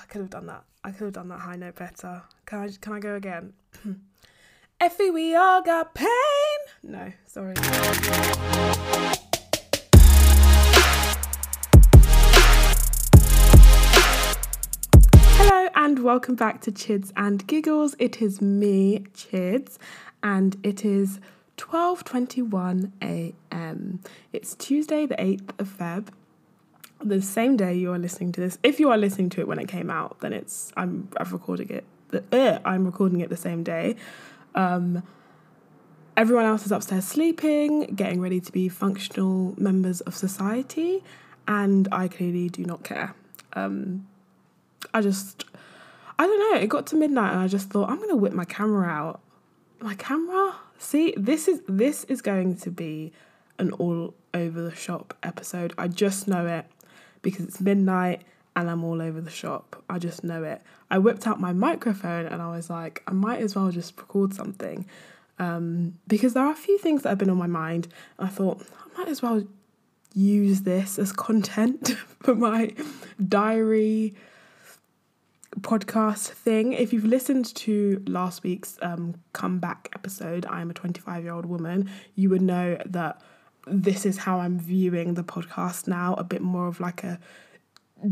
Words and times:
I 0.00 0.04
could 0.06 0.22
have 0.22 0.30
done 0.30 0.46
that. 0.46 0.64
I 0.82 0.92
could 0.92 1.04
have 1.04 1.12
done 1.12 1.28
that 1.28 1.40
high 1.40 1.56
note 1.56 1.74
better. 1.74 2.22
Can 2.46 2.60
I? 2.60 2.70
Can 2.80 2.94
I 2.94 3.00
go 3.00 3.16
again? 3.16 3.52
Effie, 4.80 5.10
we 5.10 5.34
all 5.34 5.60
got 5.60 5.94
pain. 5.94 6.08
No, 6.82 7.12
sorry. 7.26 7.52
Hello 15.36 15.68
and 15.74 15.98
welcome 15.98 16.34
back 16.34 16.62
to 16.62 16.72
Chids 16.72 17.12
and 17.14 17.46
Giggles. 17.46 17.94
It 17.98 18.22
is 18.22 18.40
me, 18.40 19.04
Chids, 19.12 19.76
and 20.22 20.56
it 20.62 20.82
is 20.82 21.20
12:21 21.58 22.92
a.m. 23.02 24.00
It's 24.32 24.54
Tuesday, 24.54 25.04
the 25.04 25.16
8th 25.16 25.60
of 25.60 25.68
Feb. 25.68 26.08
The 27.02 27.22
same 27.22 27.56
day 27.56 27.74
you 27.74 27.92
are 27.92 27.98
listening 27.98 28.32
to 28.32 28.40
this. 28.40 28.58
If 28.62 28.78
you 28.78 28.90
are 28.90 28.98
listening 28.98 29.30
to 29.30 29.40
it 29.40 29.48
when 29.48 29.58
it 29.58 29.68
came 29.68 29.90
out, 29.90 30.20
then 30.20 30.32
it's 30.32 30.72
I'm 30.76 31.08
I've 31.16 31.32
recording 31.32 31.70
it. 31.70 31.84
Uh, 32.32 32.58
I'm 32.64 32.84
recording 32.84 33.20
it 33.20 33.30
the 33.30 33.36
same 33.36 33.62
day. 33.62 33.96
Um, 34.54 35.02
everyone 36.16 36.44
else 36.44 36.66
is 36.66 36.72
upstairs 36.72 37.06
sleeping, 37.06 37.94
getting 37.94 38.20
ready 38.20 38.40
to 38.40 38.52
be 38.52 38.68
functional 38.68 39.54
members 39.56 40.00
of 40.02 40.14
society, 40.14 41.02
and 41.48 41.88
I 41.90 42.08
clearly 42.08 42.48
do 42.48 42.64
not 42.64 42.84
care. 42.84 43.14
Um, 43.54 44.06
I 44.92 45.00
just, 45.00 45.44
I 46.18 46.26
don't 46.26 46.52
know. 46.52 46.60
It 46.60 46.68
got 46.68 46.86
to 46.88 46.96
midnight, 46.96 47.32
and 47.32 47.40
I 47.40 47.48
just 47.48 47.70
thought 47.70 47.88
I'm 47.88 48.00
gonna 48.00 48.16
whip 48.16 48.32
my 48.34 48.44
camera 48.44 48.88
out. 48.88 49.20
My 49.80 49.94
camera. 49.94 50.56
See, 50.78 51.14
this 51.16 51.48
is 51.48 51.62
this 51.66 52.04
is 52.04 52.20
going 52.20 52.56
to 52.56 52.70
be 52.70 53.12
an 53.58 53.72
all 53.72 54.14
over 54.34 54.60
the 54.60 54.74
shop 54.74 55.16
episode. 55.22 55.72
I 55.78 55.88
just 55.88 56.28
know 56.28 56.46
it 56.46 56.66
because 57.22 57.46
it's 57.46 57.60
midnight 57.60 58.22
and 58.56 58.68
I'm 58.68 58.84
all 58.84 59.00
over 59.00 59.20
the 59.20 59.30
shop. 59.30 59.82
I 59.88 59.98
just 59.98 60.24
know 60.24 60.42
it. 60.42 60.62
I 60.90 60.98
whipped 60.98 61.26
out 61.26 61.40
my 61.40 61.52
microphone 61.52 62.26
and 62.26 62.42
I 62.42 62.50
was 62.50 62.68
like, 62.68 63.02
I 63.06 63.12
might 63.12 63.40
as 63.40 63.54
well 63.54 63.70
just 63.70 63.96
record 63.98 64.34
something. 64.34 64.86
Um, 65.38 65.94
because 66.06 66.34
there 66.34 66.44
are 66.44 66.52
a 66.52 66.56
few 66.56 66.78
things 66.78 67.02
that 67.02 67.10
have 67.10 67.18
been 67.18 67.30
on 67.30 67.38
my 67.38 67.46
mind. 67.46 67.88
I 68.18 68.28
thought 68.28 68.62
I 68.94 68.98
might 68.98 69.08
as 69.08 69.22
well 69.22 69.42
use 70.14 70.62
this 70.62 70.98
as 70.98 71.12
content 71.12 71.90
for 72.20 72.34
my 72.34 72.74
diary 73.26 74.14
podcast 75.60 76.28
thing. 76.28 76.72
If 76.72 76.92
you've 76.92 77.04
listened 77.04 77.54
to 77.56 78.02
last 78.06 78.42
week's 78.42 78.78
um, 78.82 79.14
comeback 79.32 79.88
episode, 79.94 80.46
I 80.46 80.60
am 80.60 80.70
a 80.70 80.74
25 80.74 81.24
year 81.24 81.32
old 81.32 81.46
woman, 81.46 81.90
you 82.14 82.30
would 82.30 82.42
know 82.42 82.78
that 82.86 83.20
this 83.66 84.06
is 84.06 84.18
how 84.18 84.40
I'm 84.40 84.58
viewing 84.58 85.14
the 85.14 85.24
podcast 85.24 85.86
now 85.86 86.14
a 86.14 86.24
bit 86.24 86.42
more 86.42 86.66
of 86.66 86.80
like 86.80 87.04
a 87.04 87.18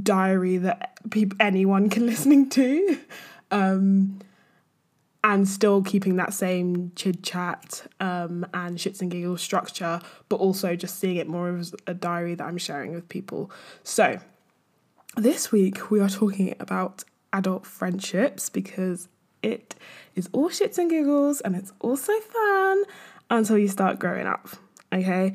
diary 0.03 0.59
that 0.59 0.99
people 1.11 1.37
anyone 1.41 1.89
can 1.89 2.07
listening 2.13 2.51
to 2.51 2.99
um 3.51 4.21
and 5.25 5.49
still 5.49 5.83
keeping 5.83 6.17
that 6.17 6.33
same 6.33 6.93
chit 6.95 7.23
chat 7.23 7.87
um, 8.01 8.47
and 8.55 8.79
shits 8.79 9.01
and 9.01 9.11
giggles 9.11 9.43
structure, 9.43 10.01
but 10.29 10.37
also 10.37 10.77
just 10.77 10.99
seeing 10.99 11.17
it 11.17 11.29
more 11.29 11.57
as 11.57 11.75
a 11.87 11.95
diary 11.95 12.35
that 12.35 12.45
I'm 12.45 12.59
sharing 12.59 12.95
with 12.95 13.09
people. 13.09 13.51
So, 13.83 14.21
this 15.17 15.51
week 15.51 15.91
we 15.91 16.01
are 16.01 16.09
talking 16.09 16.55
about 16.61 17.05
adult 17.33 17.67
friendships 17.67 18.49
because 18.49 19.09
it 19.43 19.75
is 20.15 20.29
all 20.33 20.49
shits 20.51 20.79
and 20.79 20.89
giggles 20.89 21.41
and 21.41 21.57
it's 21.57 21.73
also 21.81 22.13
fun 22.21 22.85
until 23.29 23.59
you 23.59 23.69
start 23.69 23.99
growing 23.99 24.27
up. 24.27 24.49
Okay. 24.93 25.35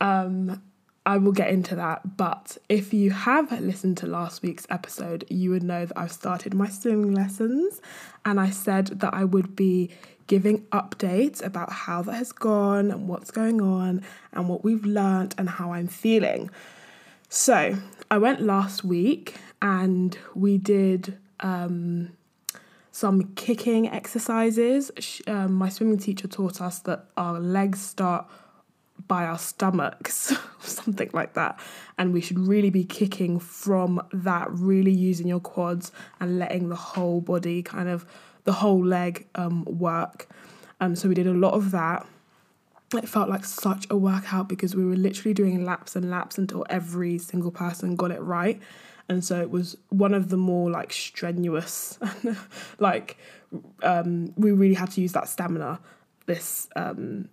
Um, 0.00 0.62
I 1.06 1.18
will 1.18 1.32
get 1.32 1.50
into 1.50 1.76
that. 1.76 2.16
But 2.16 2.56
if 2.68 2.94
you 2.94 3.10
have 3.10 3.52
listened 3.60 3.98
to 3.98 4.06
last 4.06 4.42
week's 4.42 4.66
episode, 4.70 5.24
you 5.28 5.50
would 5.50 5.62
know 5.62 5.84
that 5.86 5.98
I've 5.98 6.12
started 6.12 6.54
my 6.54 6.68
swimming 6.68 7.12
lessons 7.12 7.80
and 8.24 8.40
I 8.40 8.50
said 8.50 8.86
that 9.00 9.12
I 9.12 9.24
would 9.24 9.54
be 9.54 9.90
giving 10.26 10.62
updates 10.66 11.44
about 11.44 11.70
how 11.70 12.00
that 12.02 12.14
has 12.14 12.32
gone 12.32 12.90
and 12.90 13.06
what's 13.08 13.30
going 13.30 13.60
on 13.60 14.02
and 14.32 14.48
what 14.48 14.64
we've 14.64 14.86
learnt 14.86 15.34
and 15.36 15.48
how 15.48 15.72
I'm 15.72 15.88
feeling. 15.88 16.50
So 17.28 17.76
I 18.10 18.18
went 18.18 18.40
last 18.40 18.84
week 18.84 19.34
and 19.60 20.16
we 20.34 20.56
did 20.56 21.18
um, 21.40 22.12
some 22.92 23.34
kicking 23.34 23.88
exercises. 23.88 24.90
Um, 25.26 25.52
my 25.52 25.68
swimming 25.68 25.98
teacher 25.98 26.28
taught 26.28 26.62
us 26.62 26.78
that 26.80 27.06
our 27.18 27.38
legs 27.38 27.82
start 27.82 28.26
by 29.06 29.24
our 29.24 29.38
stomachs, 29.38 30.32
something 30.60 31.10
like 31.12 31.34
that. 31.34 31.58
And 31.98 32.12
we 32.12 32.20
should 32.20 32.38
really 32.38 32.70
be 32.70 32.84
kicking 32.84 33.38
from 33.38 34.04
that, 34.12 34.48
really 34.50 34.90
using 34.90 35.26
your 35.26 35.40
quads 35.40 35.92
and 36.20 36.38
letting 36.38 36.68
the 36.68 36.76
whole 36.76 37.20
body 37.20 37.62
kind 37.62 37.88
of 37.88 38.06
the 38.44 38.52
whole 38.52 38.84
leg 38.84 39.26
um, 39.34 39.64
work. 39.64 40.28
Um, 40.80 40.94
so 40.96 41.08
we 41.08 41.14
did 41.14 41.26
a 41.26 41.32
lot 41.32 41.54
of 41.54 41.70
that. 41.70 42.06
It 42.94 43.08
felt 43.08 43.28
like 43.28 43.44
such 43.44 43.86
a 43.90 43.96
workout 43.96 44.48
because 44.48 44.76
we 44.76 44.84
were 44.84 44.96
literally 44.96 45.34
doing 45.34 45.64
laps 45.64 45.96
and 45.96 46.10
laps 46.10 46.38
until 46.38 46.64
every 46.68 47.18
single 47.18 47.50
person 47.50 47.96
got 47.96 48.10
it 48.10 48.20
right. 48.20 48.60
And 49.08 49.24
so 49.24 49.40
it 49.40 49.50
was 49.50 49.76
one 49.90 50.14
of 50.14 50.30
the 50.30 50.36
more 50.36 50.70
like 50.70 50.92
strenuous, 50.92 51.98
like 52.78 53.18
um, 53.82 54.32
we 54.36 54.52
really 54.52 54.74
had 54.74 54.90
to 54.92 55.00
use 55.00 55.12
that 55.12 55.28
stamina 55.28 55.80
this 56.26 56.68
um, 56.76 57.28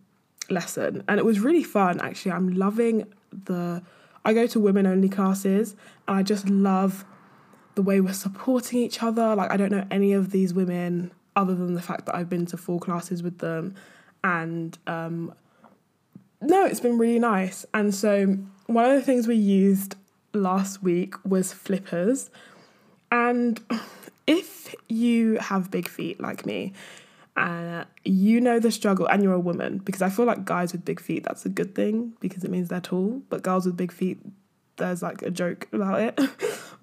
lesson. 0.51 1.03
And 1.07 1.19
it 1.19 1.25
was 1.25 1.39
really 1.39 1.63
fun 1.63 1.99
actually. 2.01 2.31
I'm 2.31 2.49
loving 2.49 3.07
the 3.45 3.81
i 4.23 4.33
go 4.33 4.45
to 4.45 4.59
women 4.59 4.85
only 4.85 5.09
classes 5.09 5.75
and 6.07 6.17
i 6.17 6.21
just 6.21 6.47
love 6.49 7.05
the 7.75 7.81
way 7.81 8.01
we're 8.01 8.13
supporting 8.13 8.79
each 8.79 9.01
other. 9.01 9.35
Like 9.35 9.51
i 9.51 9.57
don't 9.57 9.71
know 9.71 9.85
any 9.89 10.13
of 10.13 10.31
these 10.31 10.53
women 10.53 11.11
other 11.35 11.55
than 11.55 11.73
the 11.73 11.81
fact 11.81 12.05
that 12.05 12.15
i've 12.15 12.29
been 12.29 12.45
to 12.47 12.57
four 12.57 12.79
classes 12.79 13.23
with 13.23 13.39
them. 13.39 13.75
And 14.23 14.77
um 14.87 15.33
no 16.41 16.65
it's 16.65 16.79
been 16.79 16.97
really 16.97 17.19
nice. 17.19 17.65
And 17.73 17.93
so 17.93 18.37
one 18.67 18.85
of 18.85 18.93
the 18.93 19.01
things 19.01 19.27
we 19.27 19.35
used 19.35 19.95
last 20.33 20.81
week 20.81 21.15
was 21.25 21.51
flippers. 21.53 22.29
And 23.11 23.59
if 24.27 24.75
you 24.87 25.37
have 25.37 25.71
big 25.71 25.87
feet 25.87 26.21
like 26.21 26.45
me 26.45 26.73
uh, 27.37 27.85
you 28.03 28.41
know 28.41 28.59
the 28.59 28.71
struggle 28.71 29.07
and 29.07 29.23
you're 29.23 29.33
a 29.33 29.39
woman 29.39 29.77
because 29.79 30.01
I 30.01 30.09
feel 30.09 30.25
like 30.25 30.43
guys 30.45 30.73
with 30.73 30.83
big 30.83 30.99
feet 30.99 31.23
that's 31.23 31.45
a 31.45 31.49
good 31.49 31.75
thing 31.75 32.13
because 32.19 32.43
it 32.43 32.51
means 32.51 32.69
they're 32.69 32.81
tall. 32.81 33.21
But 33.29 33.43
girls 33.43 33.65
with 33.65 33.77
big 33.77 33.91
feet 33.91 34.19
there's 34.77 35.01
like 35.01 35.21
a 35.21 35.31
joke 35.31 35.67
about 35.71 36.01
it. 36.01 36.19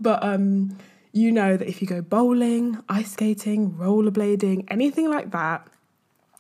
But 0.01 0.23
um 0.23 0.79
you 1.13 1.33
know 1.33 1.57
that 1.57 1.69
if 1.69 1.83
you 1.83 1.89
go 1.89 2.01
bowling 2.01 2.79
ice 2.89 3.13
skating 3.13 3.73
rollerblading 3.73 4.65
anything 4.69 5.11
like 5.11 5.33
that 5.33 5.67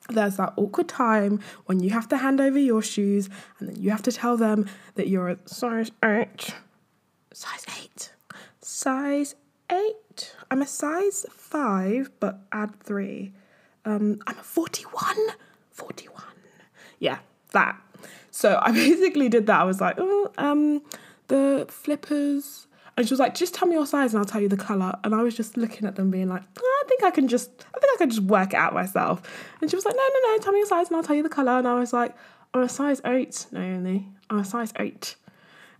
there's 0.08 0.36
that 0.36 0.52
awkward 0.56 0.88
time 0.88 1.40
when 1.66 1.80
you 1.80 1.90
have 1.90 2.08
to 2.08 2.16
hand 2.16 2.40
over 2.40 2.58
your 2.58 2.80
shoes 2.80 3.28
and 3.58 3.68
then 3.68 3.76
you 3.82 3.90
have 3.90 4.02
to 4.02 4.12
tell 4.12 4.36
them 4.36 4.68
that 4.94 5.08
you're 5.08 5.28
a 5.28 5.38
size 5.46 5.90
8 6.04 6.54
size 7.32 7.66
8 7.82 8.12
size 8.60 9.34
8 9.70 10.34
I'm 10.50 10.62
a 10.62 10.66
size 10.66 11.26
5 11.30 12.10
but 12.20 12.40
add 12.52 12.78
3 12.80 13.32
um, 13.88 14.20
I'm 14.26 14.34
41. 14.34 15.16
41. 15.72 16.22
Yeah, 16.98 17.18
that. 17.52 17.80
So 18.30 18.58
I 18.62 18.72
basically 18.84 19.28
did 19.28 19.46
that. 19.46 19.60
I 19.60 19.64
was 19.64 19.80
like, 19.80 19.96
oh, 19.98 20.30
um, 20.38 20.82
the 21.28 21.66
flippers. 21.68 22.66
And 22.96 23.06
she 23.06 23.12
was 23.12 23.20
like, 23.20 23.34
just 23.34 23.54
tell 23.54 23.68
me 23.68 23.74
your 23.74 23.86
size 23.86 24.12
and 24.12 24.18
I'll 24.18 24.24
tell 24.24 24.40
you 24.40 24.48
the 24.48 24.56
colour. 24.56 24.92
And 25.04 25.14
I 25.14 25.22
was 25.22 25.36
just 25.36 25.56
looking 25.56 25.86
at 25.86 25.94
them 25.94 26.10
being 26.10 26.28
like, 26.28 26.42
oh, 26.58 26.82
I 26.84 26.88
think 26.88 27.04
I 27.04 27.10
can 27.12 27.28
just, 27.28 27.50
I 27.74 27.78
think 27.78 27.92
I 27.94 27.96
can 27.98 28.10
just 28.10 28.22
work 28.22 28.52
it 28.52 28.56
out 28.56 28.74
myself. 28.74 29.22
And 29.60 29.70
she 29.70 29.76
was 29.76 29.84
like, 29.84 29.94
no, 29.94 30.02
no, 30.02 30.32
no, 30.32 30.38
tell 30.38 30.52
me 30.52 30.58
your 30.58 30.66
size 30.66 30.88
and 30.88 30.96
I'll 30.96 31.04
tell 31.04 31.14
you 31.14 31.22
the 31.22 31.28
colour. 31.28 31.52
And 31.52 31.68
I 31.68 31.78
was 31.78 31.92
like, 31.92 32.14
I'm 32.52 32.62
a 32.62 32.68
size 32.68 33.00
eight, 33.04 33.46
Naomi. 33.52 34.08
I'm 34.28 34.40
a 34.40 34.44
size 34.44 34.72
eight. 34.80 35.14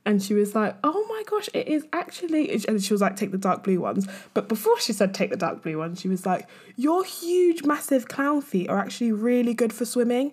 And 0.09 0.23
she 0.23 0.33
was 0.33 0.55
like, 0.55 0.75
oh 0.83 1.05
my 1.11 1.23
gosh, 1.27 1.51
it 1.53 1.69
is 1.69 1.87
actually. 1.93 2.51
And 2.67 2.83
she 2.83 2.95
was 2.95 3.03
like, 3.03 3.15
take 3.15 3.31
the 3.31 3.37
dark 3.37 3.63
blue 3.63 3.79
ones. 3.79 4.09
But 4.33 4.49
before 4.49 4.81
she 4.81 4.95
said 4.95 5.13
take 5.13 5.29
the 5.29 5.37
dark 5.37 5.63
blue 5.63 5.77
ones, 5.77 6.01
she 6.01 6.09
was 6.09 6.25
like, 6.25 6.49
your 6.77 7.05
huge, 7.05 7.63
massive 7.63 8.09
clown 8.09 8.41
feet 8.41 8.71
are 8.71 8.79
actually 8.79 9.13
really 9.13 9.53
good 9.53 9.71
for 9.71 9.85
swimming. 9.85 10.33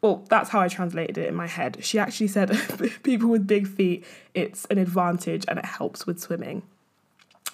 Well, 0.00 0.24
that's 0.28 0.48
how 0.48 0.60
I 0.60 0.68
translated 0.68 1.18
it 1.18 1.26
in 1.26 1.34
my 1.34 1.48
head. 1.48 1.78
She 1.80 1.98
actually 1.98 2.28
said, 2.28 2.56
people 3.02 3.30
with 3.30 3.48
big 3.48 3.66
feet, 3.66 4.06
it's 4.32 4.64
an 4.66 4.78
advantage 4.78 5.44
and 5.48 5.58
it 5.58 5.64
helps 5.64 6.06
with 6.06 6.20
swimming. 6.20 6.62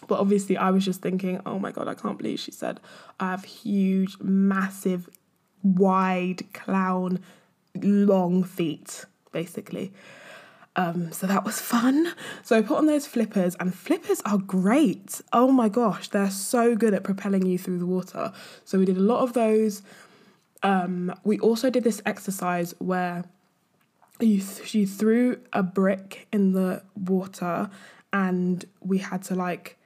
But 0.08 0.20
obviously, 0.20 0.58
I 0.58 0.70
was 0.70 0.84
just 0.84 1.00
thinking, 1.00 1.40
oh 1.46 1.58
my 1.58 1.72
God, 1.72 1.88
I 1.88 1.94
can't 1.94 2.18
believe 2.18 2.38
she 2.38 2.52
said, 2.52 2.80
I 3.18 3.30
have 3.30 3.44
huge, 3.44 4.18
massive, 4.20 5.08
wide, 5.62 6.52
clown, 6.52 7.20
long 7.74 8.44
feet, 8.44 9.06
basically. 9.32 9.94
Um, 10.76 11.10
so 11.12 11.26
that 11.26 11.44
was 11.44 11.60
fun. 11.60 12.14
So 12.42 12.56
I 12.56 12.62
put 12.62 12.78
on 12.78 12.86
those 12.86 13.06
flippers, 13.06 13.56
and 13.58 13.74
flippers 13.74 14.22
are 14.24 14.38
great. 14.38 15.20
Oh 15.32 15.50
my 15.50 15.68
gosh, 15.68 16.08
they're 16.08 16.30
so 16.30 16.76
good 16.76 16.94
at 16.94 17.02
propelling 17.02 17.44
you 17.44 17.58
through 17.58 17.78
the 17.78 17.86
water. 17.86 18.32
So 18.64 18.78
we 18.78 18.84
did 18.84 18.96
a 18.96 19.00
lot 19.00 19.22
of 19.22 19.32
those. 19.32 19.82
Um, 20.62 21.12
we 21.24 21.38
also 21.40 21.70
did 21.70 21.84
this 21.84 22.00
exercise 22.06 22.74
where 22.78 23.24
you 24.20 24.40
th- 24.40 24.74
you 24.74 24.86
threw 24.86 25.40
a 25.52 25.62
brick 25.62 26.28
in 26.32 26.52
the 26.52 26.82
water, 26.94 27.68
and 28.12 28.64
we 28.80 28.98
had 28.98 29.22
to 29.24 29.34
like 29.34 29.76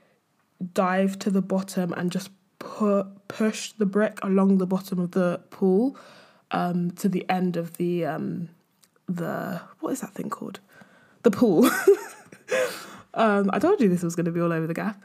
dive 0.73 1.19
to 1.21 1.31
the 1.31 1.43
bottom 1.43 1.93
and 1.95 2.11
just 2.11 2.31
put 2.59 3.07
push 3.29 3.73
the 3.73 3.87
brick 3.87 4.19
along 4.23 4.59
the 4.59 4.67
bottom 4.67 4.99
of 4.99 5.13
the 5.13 5.41
pool 5.51 5.97
um, 6.51 6.91
to 6.93 7.09
the 7.09 7.29
end 7.29 7.57
of 7.57 7.77
the 7.79 8.05
um, 8.05 8.49
the 9.09 9.61
what 9.81 9.93
is 9.93 10.01
that 10.01 10.13
thing 10.13 10.31
called? 10.31 10.61
The 11.25 11.31
pool. 11.31 11.67
um, 13.15 13.51
I 13.53 13.59
told 13.59 13.81
you 13.81 13.89
this 13.89 14.03
was 14.03 14.15
going 14.15 14.27
to 14.27 14.33
be 14.33 14.41
all 14.41 14.53
over 14.53 14.67
the 14.67 14.75
gaff. 14.75 14.97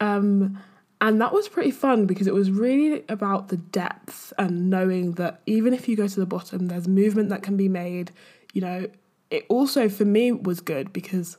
Um, 0.00 0.58
and 1.00 1.20
that 1.20 1.32
was 1.32 1.48
pretty 1.48 1.72
fun 1.72 2.06
because 2.06 2.28
it 2.28 2.34
was 2.34 2.52
really 2.52 3.04
about 3.08 3.48
the 3.48 3.56
depth 3.56 4.32
and 4.38 4.70
knowing 4.70 5.12
that 5.14 5.42
even 5.46 5.74
if 5.74 5.88
you 5.88 5.96
go 5.96 6.06
to 6.06 6.20
the 6.20 6.26
bottom, 6.26 6.68
there's 6.68 6.86
movement 6.86 7.28
that 7.30 7.42
can 7.42 7.56
be 7.56 7.68
made. 7.68 8.12
You 8.52 8.60
know, 8.60 8.86
it 9.28 9.44
also 9.48 9.88
for 9.88 10.04
me 10.04 10.30
was 10.30 10.60
good 10.60 10.92
because 10.92 11.38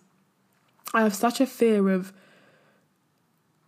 I 0.94 1.04
have 1.04 1.16
such 1.16 1.40
a 1.40 1.46
fear 1.46 1.90
of. 1.90 2.12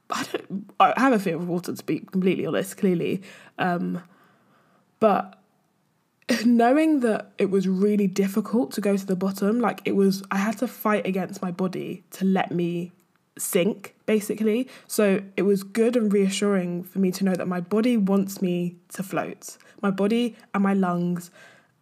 I 0.10 0.24
don't. 0.24 0.70
I 0.82 0.94
have 1.00 1.14
a 1.14 1.20
fear 1.20 1.38
of 1.38 1.48
water 1.48 1.74
to 1.74 1.84
be 1.86 2.00
completely 2.00 2.46
honest. 2.46 2.76
Clearly, 2.78 3.22
um, 3.58 4.04
but 5.00 5.42
knowing 6.46 7.02
that 7.02 7.32
it 7.38 7.52
was 7.52 7.68
really 7.68 8.08
difficult 8.08 8.72
to 8.74 8.82
go 8.82 8.98
to 8.98 9.06
the 9.06 9.16
bottom, 9.16 9.60
like 9.60 9.82
it 9.86 9.96
was, 9.96 10.24
I 10.32 10.38
had 10.38 10.58
to 10.60 10.68
fight 10.68 11.06
against 11.06 11.42
my 11.42 11.52
body 11.52 12.04
to 12.12 12.26
let 12.26 12.52
me 12.52 12.92
sink, 13.38 13.96
basically. 14.06 14.68
So 14.88 15.22
it 15.38 15.44
was 15.44 15.64
good 15.64 15.96
and 15.96 16.12
reassuring 16.12 16.84
for 16.84 17.00
me 17.00 17.12
to 17.12 17.24
know 17.24 17.36
that 17.36 17.48
my 17.48 17.60
body 17.60 17.98
wants 17.98 18.42
me 18.42 18.76
to 18.94 19.04
float. 19.04 19.58
My 19.82 19.92
body 19.92 20.36
and 20.54 20.64
my 20.64 20.74
lungs 20.74 21.30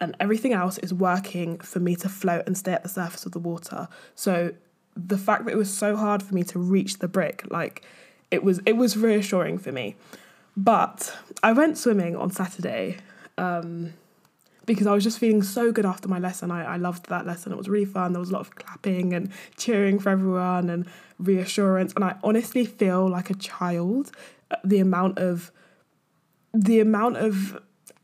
and 0.00 0.14
everything 0.20 0.52
else 0.52 0.76
is 0.78 0.92
working 0.92 1.58
for 1.60 1.80
me 1.80 1.96
to 1.96 2.08
float 2.08 2.42
and 2.46 2.58
stay 2.58 2.72
at 2.72 2.82
the 2.82 2.88
surface 2.88 3.24
of 3.24 3.32
the 3.32 3.38
water. 3.38 3.88
So 4.14 4.52
the 4.96 5.16
fact 5.16 5.46
that 5.46 5.52
it 5.52 5.56
was 5.56 5.72
so 5.72 5.96
hard 5.96 6.22
for 6.22 6.34
me 6.34 6.42
to 6.44 6.58
reach 6.58 6.98
the 6.98 7.08
brick, 7.08 7.44
like 7.50 7.82
it 8.30 8.44
was, 8.44 8.60
it 8.66 8.76
was 8.76 8.96
reassuring 8.96 9.58
for 9.58 9.72
me. 9.72 9.96
But 10.56 11.16
I 11.42 11.52
went 11.52 11.78
swimming 11.78 12.14
on 12.14 12.30
Saturday. 12.30 12.98
Um, 13.38 13.94
because 14.66 14.86
I 14.86 14.92
was 14.92 15.04
just 15.04 15.18
feeling 15.18 15.42
so 15.42 15.72
good 15.72 15.86
after 15.86 16.08
my 16.08 16.18
lesson. 16.18 16.50
I, 16.50 16.64
I 16.64 16.76
loved 16.76 17.08
that 17.08 17.26
lesson. 17.26 17.52
It 17.52 17.58
was 17.58 17.68
really 17.68 17.84
fun. 17.84 18.12
There 18.12 18.20
was 18.20 18.30
a 18.30 18.32
lot 18.32 18.40
of 18.40 18.54
clapping 18.54 19.12
and 19.12 19.30
cheering 19.56 19.98
for 19.98 20.10
everyone 20.10 20.70
and 20.70 20.86
reassurance. 21.18 21.92
And 21.94 22.04
I 22.04 22.16
honestly 22.22 22.64
feel 22.64 23.08
like 23.08 23.30
a 23.30 23.34
child. 23.34 24.12
Uh, 24.50 24.56
the 24.64 24.78
amount 24.78 25.18
of 25.18 25.50
the 26.52 26.80
amount 26.80 27.16
of 27.16 27.60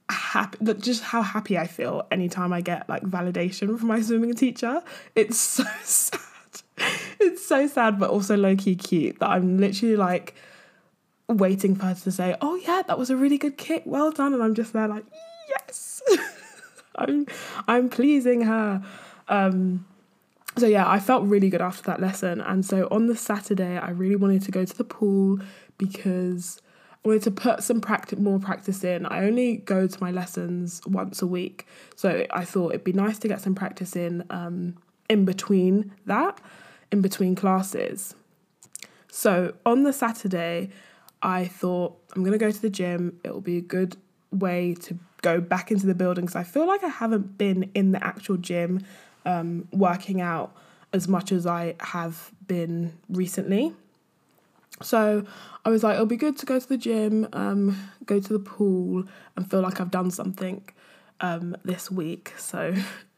happy 0.08 0.74
just 0.74 1.02
how 1.04 1.22
happy 1.22 1.56
I 1.56 1.66
feel 1.66 2.06
anytime 2.10 2.52
I 2.52 2.60
get 2.60 2.88
like 2.88 3.02
validation 3.02 3.78
from 3.78 3.88
my 3.88 4.00
swimming 4.00 4.34
teacher. 4.34 4.82
It's 5.14 5.38
so 5.40 5.64
sad. 5.82 6.20
It's 7.20 7.46
so 7.46 7.66
sad, 7.66 7.98
but 7.98 8.10
also 8.10 8.36
low 8.36 8.56
key 8.56 8.74
cute 8.74 9.18
that 9.20 9.28
I'm 9.28 9.58
literally 9.58 9.96
like 9.96 10.34
waiting 11.28 11.76
for 11.76 11.86
her 11.86 11.94
to 11.94 12.10
say, 12.10 12.36
Oh 12.40 12.56
yeah, 12.56 12.82
that 12.86 12.98
was 12.98 13.10
a 13.10 13.16
really 13.16 13.38
good 13.38 13.56
kick, 13.56 13.82
well 13.86 14.10
done. 14.10 14.34
And 14.34 14.42
I'm 14.42 14.54
just 14.54 14.72
there 14.72 14.88
like, 14.88 15.04
yes. 15.48 16.02
I'm 16.96 17.26
I'm 17.68 17.88
pleasing 17.88 18.42
her. 18.42 18.82
Um, 19.28 19.86
so 20.56 20.66
yeah, 20.66 20.88
I 20.88 20.98
felt 20.98 21.24
really 21.24 21.48
good 21.48 21.62
after 21.62 21.82
that 21.84 22.00
lesson. 22.00 22.40
And 22.40 22.64
so 22.64 22.88
on 22.90 23.06
the 23.06 23.16
Saturday, 23.16 23.78
I 23.78 23.90
really 23.90 24.16
wanted 24.16 24.42
to 24.42 24.50
go 24.50 24.64
to 24.64 24.76
the 24.76 24.84
pool 24.84 25.38
because 25.78 26.60
I 27.04 27.08
wanted 27.08 27.22
to 27.22 27.30
put 27.30 27.62
some 27.62 27.80
practice, 27.80 28.18
more 28.18 28.38
practice 28.38 28.84
in. 28.84 29.06
I 29.06 29.24
only 29.24 29.58
go 29.58 29.86
to 29.86 30.02
my 30.02 30.10
lessons 30.10 30.82
once 30.86 31.22
a 31.22 31.26
week, 31.26 31.66
so 31.96 32.26
I 32.30 32.44
thought 32.44 32.70
it'd 32.70 32.84
be 32.84 32.92
nice 32.92 33.18
to 33.20 33.28
get 33.28 33.40
some 33.40 33.54
practice 33.54 33.96
in 33.96 34.24
um, 34.30 34.76
in 35.08 35.24
between 35.24 35.92
that, 36.06 36.40
in 36.92 37.00
between 37.00 37.34
classes. 37.34 38.14
So 39.10 39.54
on 39.64 39.84
the 39.84 39.92
Saturday, 39.92 40.70
I 41.22 41.46
thought 41.46 41.96
I'm 42.14 42.22
gonna 42.24 42.38
go 42.38 42.50
to 42.50 42.62
the 42.62 42.70
gym. 42.70 43.18
It 43.24 43.32
will 43.32 43.40
be 43.40 43.56
a 43.56 43.62
good 43.62 43.96
way 44.32 44.74
to 44.74 44.98
go 45.22 45.40
back 45.40 45.70
into 45.70 45.86
the 45.86 45.94
building 45.94 46.24
because 46.24 46.36
I 46.36 46.44
feel 46.44 46.66
like 46.66 46.82
I 46.82 46.88
haven't 46.88 47.36
been 47.36 47.70
in 47.74 47.92
the 47.92 48.02
actual 48.02 48.36
gym 48.36 48.84
um, 49.24 49.68
working 49.72 50.20
out 50.20 50.54
as 50.92 51.08
much 51.08 51.32
as 51.32 51.46
I 51.46 51.74
have 51.80 52.32
been 52.46 52.92
recently. 53.08 53.74
So 54.82 55.24
I 55.64 55.68
was 55.68 55.82
like, 55.82 55.94
it'll 55.94 56.06
be 56.06 56.16
good 56.16 56.38
to 56.38 56.46
go 56.46 56.58
to 56.58 56.68
the 56.68 56.78
gym, 56.78 57.28
um, 57.32 57.90
go 58.06 58.18
to 58.18 58.32
the 58.32 58.38
pool, 58.38 59.04
and 59.36 59.48
feel 59.48 59.60
like 59.60 59.80
I've 59.80 59.90
done 59.90 60.10
something 60.10 60.64
um, 61.20 61.56
this 61.64 61.90
week. 61.90 62.32
So 62.38 62.74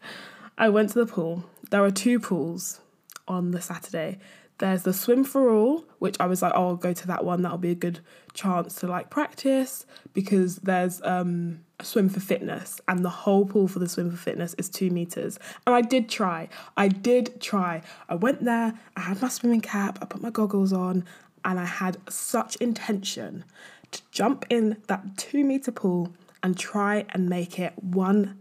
I 0.59 0.69
went 0.69 0.91
to 0.91 0.99
the 0.99 1.07
pool. 1.07 1.45
There 1.71 1.85
are 1.85 1.91
two 1.91 2.19
pools 2.19 2.81
on 3.29 3.53
the 3.53 3.61
Saturday. 3.61 4.19
There's 4.63 4.85
the 4.85 4.93
swim 4.93 5.25
for 5.25 5.51
all, 5.51 5.85
which 5.99 6.17
I 6.21 6.27
was 6.27 6.41
like, 6.41 6.53
oh, 6.55 6.69
I'll 6.69 6.77
go 6.77 6.93
to 6.93 7.07
that 7.09 7.25
one. 7.25 7.43
That'll 7.43 7.59
be 7.59 7.73
a 7.73 7.75
good 7.75 7.99
chance 8.33 8.77
to 8.77 8.87
like 8.87 9.11
practice 9.11 9.85
because 10.13 10.59
there's 10.59 11.03
um 11.03 11.65
a 11.81 11.85
swim 11.85 12.09
for 12.09 12.21
fitness 12.21 12.81
and 12.87 13.05
the 13.05 13.11
whole 13.11 13.45
pool 13.45 13.67
for 13.67 13.81
the 13.81 13.89
swim 13.89 14.09
for 14.09 14.17
fitness 14.17 14.55
is 14.59 14.69
two 14.69 14.91
meters. 14.91 15.37
And 15.67 15.75
i 15.75 15.81
did 15.81 16.09
try. 16.09 16.49
I 16.77 16.87
did 16.87 17.41
try. 17.41 17.83
I 18.09 18.15
went 18.15 18.45
there. 18.45 18.79
I 18.97 19.01
had 19.01 19.21
my 19.21 19.29
swimming 19.29 19.63
cap. 19.63 19.99
I 20.01 20.05
put 20.05 20.23
my 20.23 20.31
goggles 20.31 20.73
on 20.73 21.05
and 21.45 21.59
i 21.59 21.65
had 21.65 21.97
such 22.09 22.55
intention 22.57 23.45
to 23.91 24.01
jump 24.13 24.47
in 24.49 24.77
that 24.87 25.17
two 25.17 25.43
meter 25.43 25.73
pool 25.73 26.13
and 26.41 26.57
try 26.57 27.05
and 27.11 27.29
make 27.29 27.59
it 27.59 27.73
one 27.83 28.39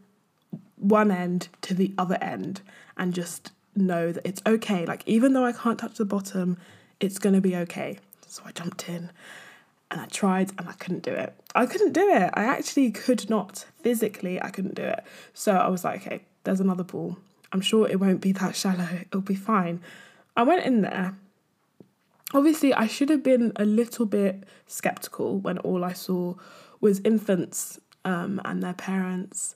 one 0.77 1.09
end 1.09 1.47
to 1.61 1.73
the 1.73 1.95
other 1.97 2.19
end 2.21 2.61
and 2.95 3.15
just 3.15 3.51
know 3.75 4.11
that 4.11 4.25
it's 4.25 4.41
okay 4.45 4.85
like 4.85 5.03
even 5.05 5.33
though 5.33 5.45
i 5.45 5.51
can't 5.51 5.79
touch 5.79 5.97
the 5.97 6.05
bottom 6.05 6.57
it's 6.99 7.17
going 7.17 7.33
to 7.33 7.41
be 7.41 7.55
okay 7.55 7.97
so 8.27 8.41
i 8.45 8.51
jumped 8.51 8.87
in 8.89 9.09
and 9.91 9.99
I 9.99 10.05
tried 10.05 10.51
and 10.57 10.67
I 10.69 10.71
couldn't 10.73 11.03
do 11.03 11.11
it. 11.11 11.33
I 11.53 11.65
couldn't 11.65 11.91
do 11.91 12.09
it. 12.09 12.31
I 12.33 12.45
actually 12.45 12.91
could 12.91 13.29
not 13.29 13.65
physically, 13.81 14.41
I 14.41 14.49
couldn't 14.49 14.75
do 14.75 14.83
it. 14.83 15.03
So 15.33 15.51
I 15.51 15.67
was 15.67 15.83
like, 15.83 16.01
okay, 16.01 16.21
there's 16.45 16.61
another 16.61 16.85
pool. 16.85 17.19
I'm 17.51 17.61
sure 17.61 17.87
it 17.87 17.99
won't 17.99 18.21
be 18.21 18.31
that 18.31 18.55
shallow. 18.55 18.87
It'll 19.01 19.21
be 19.21 19.35
fine. 19.35 19.81
I 20.35 20.43
went 20.43 20.65
in 20.65 20.81
there. 20.81 21.17
Obviously, 22.33 22.73
I 22.73 22.87
should 22.87 23.09
have 23.09 23.21
been 23.21 23.51
a 23.57 23.65
little 23.65 24.05
bit 24.05 24.45
skeptical 24.65 25.39
when 25.39 25.57
all 25.59 25.83
I 25.83 25.91
saw 25.91 26.35
was 26.79 27.01
infants 27.03 27.77
um, 28.05 28.39
and 28.45 28.63
their 28.63 28.73
parents, 28.73 29.55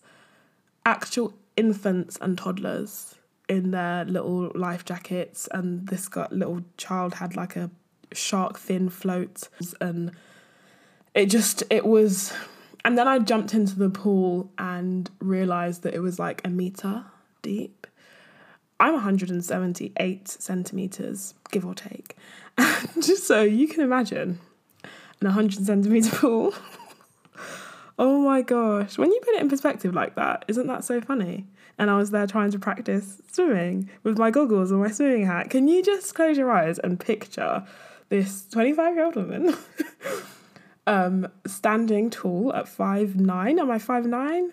actual 0.86 1.34
infants 1.56 2.18
and 2.20 2.38
toddlers 2.38 3.16
in 3.48 3.72
their 3.72 4.06
little 4.06 4.52
life 4.56 4.86
jackets, 4.86 5.48
and 5.52 5.88
this 5.88 6.08
got, 6.08 6.32
little 6.32 6.62
child 6.78 7.16
had 7.16 7.36
like 7.36 7.56
a 7.56 7.70
shark 8.14 8.58
fin 8.58 8.90
float 8.90 9.50
and 9.82 10.12
it 11.14 11.26
just 11.28 11.64
it 11.70 11.86
was 11.86 12.34
and 12.84 12.98
then 12.98 13.08
I 13.08 13.18
jumped 13.20 13.54
into 13.54 13.78
the 13.78 13.90
pool 13.90 14.52
and 14.58 15.10
realized 15.20 15.82
that 15.84 15.96
it 15.96 16.00
was 16.00 16.20
like 16.20 16.42
a 16.46 16.50
meter 16.50 17.04
deep. 17.42 17.88
I'm 18.80 18.94
178 18.94 20.28
centimeters, 20.28 21.34
give 21.52 21.66
or 21.66 21.74
take. 21.74 22.16
And 22.58 23.04
so 23.04 23.42
you 23.42 23.68
can 23.68 23.82
imagine 23.82 24.40
an 24.84 25.28
100 25.28 25.66
centimeter 25.66 26.16
pool. 26.16 26.54
oh 28.00 28.20
my 28.20 28.44
gosh. 28.44 28.98
When 28.98 29.12
you 29.12 29.20
put 29.22 29.34
it 29.34 29.42
in 29.42 29.50
perspective 29.50 29.94
like 29.94 30.16
that, 30.16 30.46
isn't 30.48 30.68
that 30.68 30.84
so 30.84 31.02
funny? 31.02 31.48
And 31.78 31.92
I 31.92 31.98
was 31.98 32.12
there 32.12 32.26
trying 32.26 32.52
to 32.52 32.60
practice 32.60 33.22
swimming 33.32 33.90
with 34.04 34.18
my 34.18 34.32
goggles 34.32 34.72
and 34.72 34.82
my 34.82 34.90
swimming 34.90 35.26
hat. 35.26 35.50
Can 35.50 35.68
you 35.68 35.84
just 35.84 36.16
close 36.16 36.38
your 36.38 36.52
eyes 36.52 36.80
and 36.80 37.00
picture 37.00 37.66
this 38.10 38.48
25 38.50 38.96
year 38.96 39.06
old 39.06 39.16
woman 39.16 39.56
um, 40.88 41.28
standing 41.46 42.10
tall 42.10 42.54
at 42.54 42.68
five 42.68 43.16
nine. 43.16 43.60
Am 43.60 43.72
I 43.72 43.80
five 43.80 44.06
nine? 44.06 44.52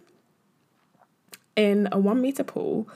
In 1.54 1.88
a 1.92 1.98
one 1.98 2.22
meter 2.22 2.44
pool, 2.44 2.88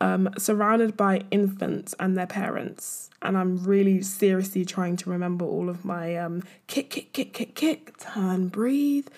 um, 0.00 0.30
surrounded 0.38 0.96
by 0.96 1.22
infants 1.30 1.94
and 2.00 2.16
their 2.16 2.26
parents. 2.26 3.10
And 3.20 3.36
I'm 3.36 3.62
really 3.62 4.00
seriously 4.00 4.64
trying 4.64 4.96
to 4.96 5.10
remember 5.10 5.44
all 5.44 5.68
of 5.68 5.84
my 5.84 6.16
um, 6.16 6.42
kick, 6.66 6.88
kick, 6.88 7.12
kick, 7.12 7.34
kick, 7.34 7.54
kick, 7.54 7.98
turn, 7.98 8.48
breathe, 8.48 9.08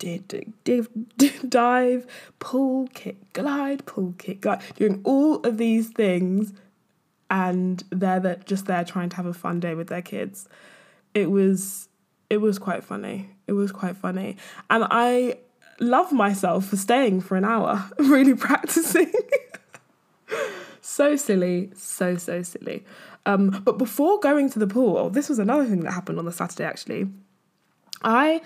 dig, 0.00 0.52
dive, 1.48 2.06
pull, 2.40 2.88
kick, 2.88 3.32
glide, 3.32 3.86
pull, 3.86 4.14
kick, 4.18 4.40
glide, 4.40 4.62
doing 4.76 5.00
all 5.04 5.36
of 5.46 5.58
these 5.58 5.90
things 5.90 6.52
and 7.30 7.84
they're 7.90 8.36
just 8.44 8.66
there 8.66 8.84
trying 8.84 9.08
to 9.08 9.16
have 9.16 9.26
a 9.26 9.32
fun 9.32 9.60
day 9.60 9.74
with 9.74 9.86
their 9.86 10.02
kids. 10.02 10.48
It 11.14 11.30
was 11.30 11.88
it 12.28 12.38
was 12.38 12.58
quite 12.58 12.84
funny. 12.84 13.30
It 13.46 13.52
was 13.52 13.72
quite 13.72 13.96
funny. 13.96 14.36
And 14.68 14.86
I 14.90 15.38
love 15.80 16.12
myself 16.12 16.66
for 16.66 16.76
staying 16.76 17.20
for 17.22 17.36
an 17.36 17.44
hour, 17.44 17.88
really 17.98 18.34
practicing. 18.34 19.12
so 20.80 21.16
silly, 21.16 21.70
so 21.74 22.16
so 22.16 22.42
silly. 22.42 22.84
Um, 23.26 23.62
but 23.64 23.78
before 23.78 24.18
going 24.18 24.50
to 24.50 24.58
the 24.58 24.66
pool, 24.66 24.96
oh, 24.96 25.08
this 25.08 25.28
was 25.28 25.38
another 25.38 25.64
thing 25.64 25.80
that 25.80 25.92
happened 25.92 26.18
on 26.18 26.24
the 26.24 26.32
Saturday 26.32 26.64
actually. 26.64 27.08
I 28.02 28.40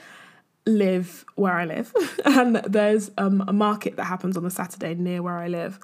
live 0.66 1.25
where 1.35 1.54
I 1.54 1.64
live, 1.64 1.92
and 2.25 2.56
there's 2.56 3.11
um, 3.18 3.44
a 3.47 3.52
market 3.52 3.97
that 3.97 4.04
happens 4.04 4.37
on 4.37 4.44
the 4.44 4.50
Saturday 4.50 4.94
near 4.94 5.23
where 5.23 5.38
I 5.38 5.49
live, 5.49 5.78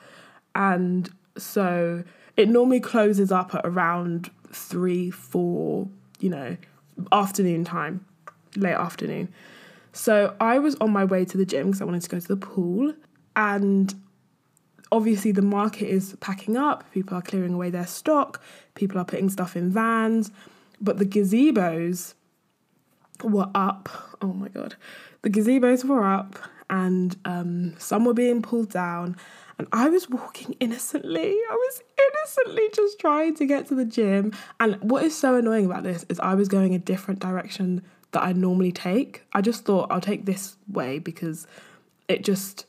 and 0.54 1.10
so 1.36 2.04
it 2.36 2.48
normally 2.48 2.80
closes 2.80 3.30
up 3.30 3.54
at 3.54 3.62
around 3.64 4.30
three, 4.52 5.10
four, 5.10 5.88
you 6.20 6.30
know, 6.30 6.56
afternoon 7.12 7.64
time, 7.64 8.04
late 8.56 8.74
afternoon. 8.74 9.32
So 9.92 10.34
I 10.40 10.58
was 10.58 10.76
on 10.76 10.90
my 10.90 11.04
way 11.04 11.24
to 11.24 11.36
the 11.36 11.44
gym 11.44 11.66
because 11.66 11.82
I 11.82 11.84
wanted 11.84 12.02
to 12.02 12.08
go 12.08 12.20
to 12.20 12.28
the 12.28 12.36
pool. 12.36 12.94
And 13.36 13.94
obviously, 14.92 15.32
the 15.32 15.42
market 15.42 15.88
is 15.88 16.16
packing 16.20 16.56
up, 16.56 16.90
people 16.92 17.16
are 17.16 17.22
clearing 17.22 17.54
away 17.54 17.70
their 17.70 17.86
stock, 17.86 18.42
people 18.74 18.98
are 18.98 19.04
putting 19.04 19.30
stuff 19.30 19.56
in 19.56 19.70
vans. 19.70 20.30
But 20.80 20.98
the 20.98 21.06
gazebos 21.06 22.14
were 23.22 23.50
up. 23.54 23.88
Oh 24.22 24.32
my 24.32 24.48
God. 24.48 24.76
The 25.22 25.30
gazebos 25.30 25.84
were 25.84 26.04
up 26.04 26.38
and 26.68 27.16
um, 27.24 27.74
some 27.78 28.04
were 28.04 28.14
being 28.14 28.42
pulled 28.42 28.70
down. 28.70 29.16
And 29.58 29.68
I 29.72 29.90
was 29.90 30.08
walking 30.08 30.56
innocently. 30.58 31.32
I 31.32 31.52
was 31.54 31.82
innocently 31.98 32.68
just 32.74 32.98
trying 32.98 33.34
to 33.36 33.44
get 33.44 33.66
to 33.68 33.74
the 33.74 33.84
gym. 33.84 34.32
And 34.58 34.76
what 34.76 35.04
is 35.04 35.16
so 35.16 35.36
annoying 35.36 35.66
about 35.66 35.82
this 35.82 36.06
is 36.08 36.18
I 36.20 36.34
was 36.34 36.48
going 36.48 36.74
a 36.74 36.78
different 36.78 37.20
direction 37.20 37.82
that 38.12 38.22
I 38.22 38.32
normally 38.32 38.72
take. 38.72 39.22
I 39.32 39.42
just 39.42 39.64
thought 39.64 39.90
I'll 39.90 40.00
take 40.00 40.24
this 40.24 40.56
way 40.66 40.98
because 40.98 41.46
it 42.08 42.24
just 42.24 42.66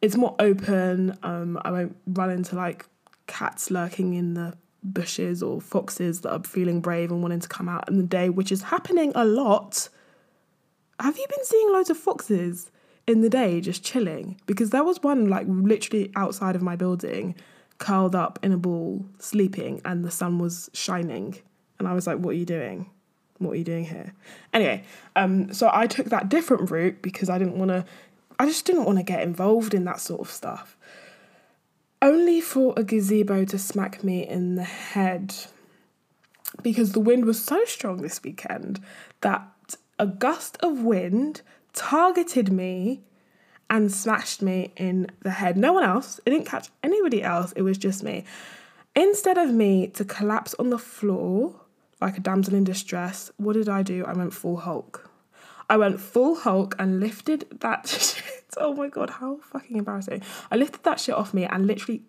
it's 0.00 0.16
more 0.16 0.34
open. 0.38 1.16
Um, 1.22 1.58
I 1.64 1.70
won't 1.70 1.96
run 2.06 2.30
into 2.30 2.56
like 2.56 2.86
cats 3.26 3.70
lurking 3.70 4.14
in 4.14 4.34
the 4.34 4.56
bushes 4.82 5.42
or 5.42 5.60
foxes 5.60 6.22
that 6.22 6.32
are 6.32 6.42
feeling 6.44 6.80
brave 6.80 7.10
and 7.10 7.22
wanting 7.22 7.40
to 7.40 7.48
come 7.48 7.68
out 7.68 7.88
in 7.88 7.96
the 7.96 8.02
day, 8.02 8.28
which 8.28 8.52
is 8.52 8.62
happening 8.62 9.12
a 9.14 9.24
lot. 9.24 9.88
Have 11.00 11.16
you 11.16 11.26
been 11.28 11.44
seeing 11.44 11.72
loads 11.72 11.90
of 11.90 11.96
foxes 11.96 12.70
in 13.06 13.20
the 13.20 13.30
day 13.30 13.60
just 13.60 13.84
chilling? 13.84 14.40
Because 14.46 14.70
there 14.70 14.84
was 14.84 15.02
one 15.02 15.28
like 15.28 15.46
literally 15.48 16.10
outside 16.16 16.56
of 16.56 16.62
my 16.62 16.76
building, 16.76 17.34
curled 17.78 18.14
up 18.14 18.38
in 18.42 18.52
a 18.52 18.56
ball, 18.56 19.04
sleeping, 19.18 19.80
and 19.84 20.04
the 20.04 20.10
sun 20.10 20.38
was 20.38 20.70
shining. 20.72 21.36
And 21.78 21.88
I 21.88 21.94
was 21.94 22.06
like, 22.06 22.18
What 22.18 22.30
are 22.30 22.38
you 22.38 22.46
doing? 22.46 22.90
What 23.38 23.52
are 23.52 23.56
you 23.56 23.64
doing 23.64 23.84
here? 23.84 24.14
Anyway, 24.52 24.84
um, 25.16 25.52
so 25.52 25.68
I 25.72 25.88
took 25.88 26.06
that 26.06 26.28
different 26.28 26.70
route 26.70 27.02
because 27.02 27.28
I 27.28 27.38
didn't 27.38 27.56
want 27.56 27.70
to, 27.70 27.84
I 28.38 28.46
just 28.46 28.64
didn't 28.64 28.84
want 28.84 28.98
to 28.98 29.04
get 29.04 29.22
involved 29.22 29.74
in 29.74 29.84
that 29.84 30.00
sort 30.00 30.20
of 30.20 30.30
stuff 30.30 30.76
only 32.02 32.40
for 32.40 32.74
a 32.76 32.82
gazebo 32.82 33.44
to 33.44 33.58
smack 33.58 34.02
me 34.02 34.26
in 34.26 34.56
the 34.56 34.64
head 34.64 35.34
because 36.62 36.92
the 36.92 37.00
wind 37.00 37.24
was 37.24 37.42
so 37.42 37.64
strong 37.64 38.02
this 38.02 38.22
weekend 38.22 38.80
that 39.20 39.48
a 39.98 40.06
gust 40.06 40.58
of 40.60 40.82
wind 40.82 41.42
targeted 41.72 42.52
me 42.52 43.00
and 43.70 43.90
smashed 43.90 44.42
me 44.42 44.72
in 44.76 45.06
the 45.20 45.30
head. 45.30 45.56
No 45.56 45.72
one 45.72 45.84
else, 45.84 46.20
it 46.26 46.30
didn't 46.30 46.46
catch 46.46 46.68
anybody 46.82 47.22
else, 47.22 47.52
it 47.52 47.62
was 47.62 47.78
just 47.78 48.02
me. 48.02 48.24
Instead 48.94 49.38
of 49.38 49.50
me 49.50 49.86
to 49.86 50.04
collapse 50.04 50.54
on 50.58 50.68
the 50.68 50.78
floor 50.78 51.54
like 52.00 52.18
a 52.18 52.20
damsel 52.20 52.54
in 52.54 52.64
distress, 52.64 53.30
what 53.36 53.54
did 53.54 53.68
I 53.68 53.82
do? 53.82 54.04
I 54.04 54.12
went 54.12 54.34
full 54.34 54.58
Hulk. 54.58 55.11
I 55.68 55.76
went 55.76 56.00
full 56.00 56.36
Hulk 56.36 56.74
and 56.78 57.00
lifted 57.00 57.46
that 57.60 57.88
shit. 57.88 58.24
Oh 58.56 58.74
my 58.74 58.88
god, 58.88 59.10
how 59.10 59.38
fucking 59.38 59.76
embarrassing. 59.76 60.22
I 60.50 60.56
lifted 60.56 60.82
that 60.84 61.00
shit 61.00 61.14
off 61.14 61.32
me 61.32 61.44
and 61.44 61.66
literally 61.66 62.02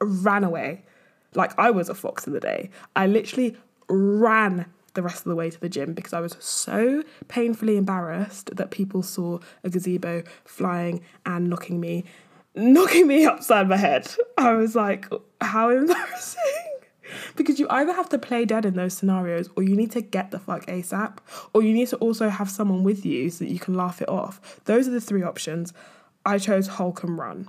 ran 0.00 0.44
away. 0.44 0.84
Like 1.34 1.58
I 1.58 1.70
was 1.70 1.88
a 1.88 1.94
fox 1.94 2.26
in 2.26 2.32
the 2.32 2.40
day. 2.40 2.70
I 2.96 3.06
literally 3.06 3.56
ran 3.88 4.66
the 4.94 5.02
rest 5.02 5.18
of 5.18 5.30
the 5.30 5.36
way 5.36 5.50
to 5.50 5.60
the 5.60 5.68
gym 5.68 5.94
because 5.94 6.12
I 6.12 6.20
was 6.20 6.36
so 6.40 7.04
painfully 7.28 7.76
embarrassed 7.76 8.56
that 8.56 8.70
people 8.70 9.02
saw 9.02 9.38
a 9.62 9.70
gazebo 9.70 10.24
flying 10.44 11.02
and 11.24 11.48
knocking 11.48 11.80
me 11.80 12.04
knocking 12.54 13.06
me 13.06 13.24
upside 13.26 13.68
my 13.68 13.76
head. 13.76 14.12
I 14.36 14.52
was 14.54 14.74
like, 14.74 15.06
how 15.40 15.70
embarrassing 15.70 16.79
because 17.36 17.58
you 17.58 17.66
either 17.70 17.92
have 17.92 18.08
to 18.10 18.18
play 18.18 18.44
dead 18.44 18.64
in 18.64 18.74
those 18.74 18.94
scenarios 18.94 19.48
or 19.56 19.62
you 19.62 19.76
need 19.76 19.90
to 19.92 20.00
get 20.00 20.30
the 20.30 20.38
fuck 20.38 20.66
ASAP 20.66 21.18
or 21.52 21.62
you 21.62 21.72
need 21.72 21.88
to 21.88 21.96
also 21.96 22.28
have 22.28 22.50
someone 22.50 22.84
with 22.84 23.04
you 23.04 23.30
so 23.30 23.44
that 23.44 23.50
you 23.50 23.58
can 23.58 23.74
laugh 23.74 24.00
it 24.00 24.08
off. 24.08 24.60
Those 24.64 24.88
are 24.88 24.92
the 24.92 25.00
three 25.00 25.22
options. 25.22 25.72
I 26.24 26.38
chose 26.38 26.66
Hulk 26.66 27.02
and 27.02 27.18
run. 27.18 27.48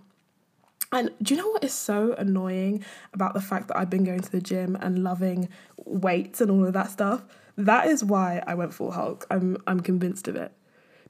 And 0.93 1.11
do 1.21 1.33
you 1.33 1.41
know 1.41 1.47
what 1.47 1.63
is 1.63 1.73
so 1.73 2.13
annoying 2.13 2.83
about 3.13 3.33
the 3.33 3.41
fact 3.41 3.69
that 3.69 3.77
I've 3.77 3.89
been 3.89 4.03
going 4.03 4.19
to 4.19 4.31
the 4.31 4.41
gym 4.41 4.75
and 4.81 5.03
loving 5.03 5.47
weights 5.77 6.41
and 6.41 6.51
all 6.51 6.65
of 6.65 6.73
that 6.73 6.89
stuff? 6.89 7.23
That 7.57 7.87
is 7.87 8.03
why 8.03 8.43
I 8.45 8.55
went 8.55 8.73
full 8.73 8.91
Hulk. 8.91 9.25
I'm 9.29 9.57
I'm 9.67 9.79
convinced 9.79 10.27
of 10.27 10.35
it. 10.35 10.51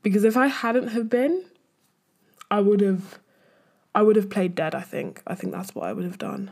Because 0.03 0.24
if 0.24 0.38
I 0.38 0.48
hadn't 0.48 0.89
have 0.89 1.10
been, 1.10 1.46
I 2.50 2.60
would 2.60 2.81
have 2.81 3.20
I 3.93 4.03
would 4.03 4.15
have 4.15 4.29
played 4.29 4.55
dead, 4.55 4.75
I 4.75 4.81
think. 4.81 5.22
I 5.25 5.36
think 5.36 5.53
that's 5.53 5.74
what 5.74 5.86
I 5.86 5.93
would 5.93 6.05
have 6.05 6.17
done. 6.17 6.51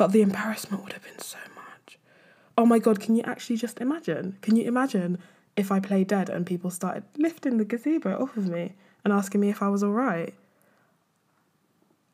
But 0.00 0.12
the 0.12 0.22
embarrassment 0.22 0.82
would 0.82 0.94
have 0.94 1.02
been 1.02 1.18
so 1.18 1.36
much. 1.54 1.98
Oh 2.56 2.64
my 2.64 2.78
god, 2.78 3.00
can 3.00 3.16
you 3.16 3.22
actually 3.24 3.56
just 3.56 3.82
imagine? 3.82 4.38
Can 4.40 4.56
you 4.56 4.66
imagine 4.66 5.18
if 5.58 5.70
I 5.70 5.78
played 5.78 6.06
dead 6.06 6.30
and 6.30 6.46
people 6.46 6.70
started 6.70 7.02
lifting 7.18 7.58
the 7.58 7.66
gazebo 7.66 8.16
off 8.18 8.34
of 8.38 8.48
me 8.48 8.72
and 9.04 9.12
asking 9.12 9.42
me 9.42 9.50
if 9.50 9.62
I 9.62 9.68
was 9.68 9.84
alright? 9.84 10.32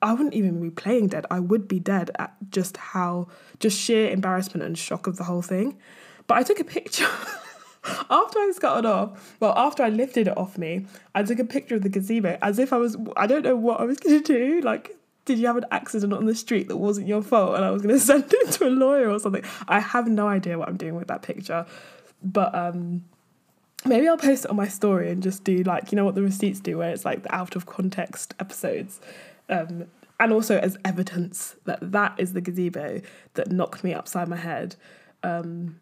I 0.03 0.15
wouldn't 0.15 0.35
even 0.35 0.61
be 0.61 0.69
playing 0.69 1.11
dead. 1.11 1.27
I 1.31 1.39
would 1.39 1.69
be 1.69 1.79
dead 1.79 2.11
at 2.19 2.35
just 2.51 2.77
how, 2.77 3.29
just 3.61 3.79
sheer 3.79 4.11
embarrassment 4.11 4.67
and 4.67 4.77
shock 4.77 5.07
of 5.07 5.17
the 5.17 5.23
whole 5.23 5.43
thing. 5.43 5.79
But 6.27 6.39
I 6.39 6.43
took 6.43 6.59
a 6.59 6.65
picture 6.65 7.05
after 8.11 8.41
I 8.41 8.51
it 8.51 8.85
off. 8.85 9.37
Well, 9.39 9.55
after 9.57 9.85
I 9.85 9.91
lifted 9.91 10.27
it 10.27 10.37
off 10.37 10.59
me, 10.59 10.87
I 11.15 11.23
took 11.23 11.39
a 11.39 11.45
picture 11.45 11.77
of 11.77 11.83
the 11.83 11.89
gazebo 11.89 12.37
as 12.43 12.59
if 12.59 12.73
I 12.73 12.79
was, 12.79 12.97
I 13.17 13.29
don't 13.29 13.45
know 13.45 13.55
what 13.55 13.79
I 13.79 13.85
was 13.85 13.99
going 13.99 14.21
to 14.21 14.27
do. 14.27 14.61
Like, 14.61 14.96
did 15.27 15.39
you 15.39 15.47
have 15.47 15.57
an 15.57 15.67
accident 15.71 16.15
on 16.15 16.25
the 16.25 16.35
street 16.35 16.69
that 16.69 16.79
wasn't 16.79 17.07
your 17.07 17.21
fault 17.21 17.57
and 17.57 17.65
I 17.65 17.71
was 17.71 17.83
going 17.83 17.95
to 17.99 18.01
send 18.01 18.25
it 18.33 18.53
to 18.53 18.67
a 18.67 18.71
lawyer 18.71 19.11
or 19.11 19.19
something? 19.19 19.45
I 19.69 19.81
have 19.81 20.09
no 20.09 20.27
idea 20.27 20.59
what 20.59 20.69
I'm 20.69 20.79
doing 20.79 20.95
with 20.95 21.09
that 21.09 21.21
picture. 21.21 21.67
But 22.23 22.55
um, 22.55 23.05
maybe 23.85 24.09
I'll 24.09 24.17
post 24.17 24.47
it 24.47 24.51
on 24.51 24.57
my 24.57 24.69
story 24.69 25.11
and 25.11 25.23
just 25.23 25.45
do 25.45 25.59
like, 25.65 25.93
you 25.93 25.97
know 25.97 26.05
what 26.05 26.15
the 26.15 26.23
receipts 26.23 26.61
do, 26.61 26.79
where 26.79 26.91
it's 26.91 27.05
like 27.05 27.25
the 27.25 27.35
out 27.35 27.57
of 27.57 27.67
context 27.67 28.35
episodes. 28.41 29.01
Um, 29.49 29.87
and 30.19 30.33
also 30.33 30.59
as 30.59 30.79
evidence 30.85 31.57
that 31.65 31.93
that 31.93 32.15
is 32.19 32.33
the 32.33 32.41
gazebo 32.41 33.03
that 33.35 33.51
knocked 33.51 33.85
me 33.85 33.93
upside 33.93 34.29
my 34.29 34.37
head. 34.37 34.77
Um, 35.23 35.81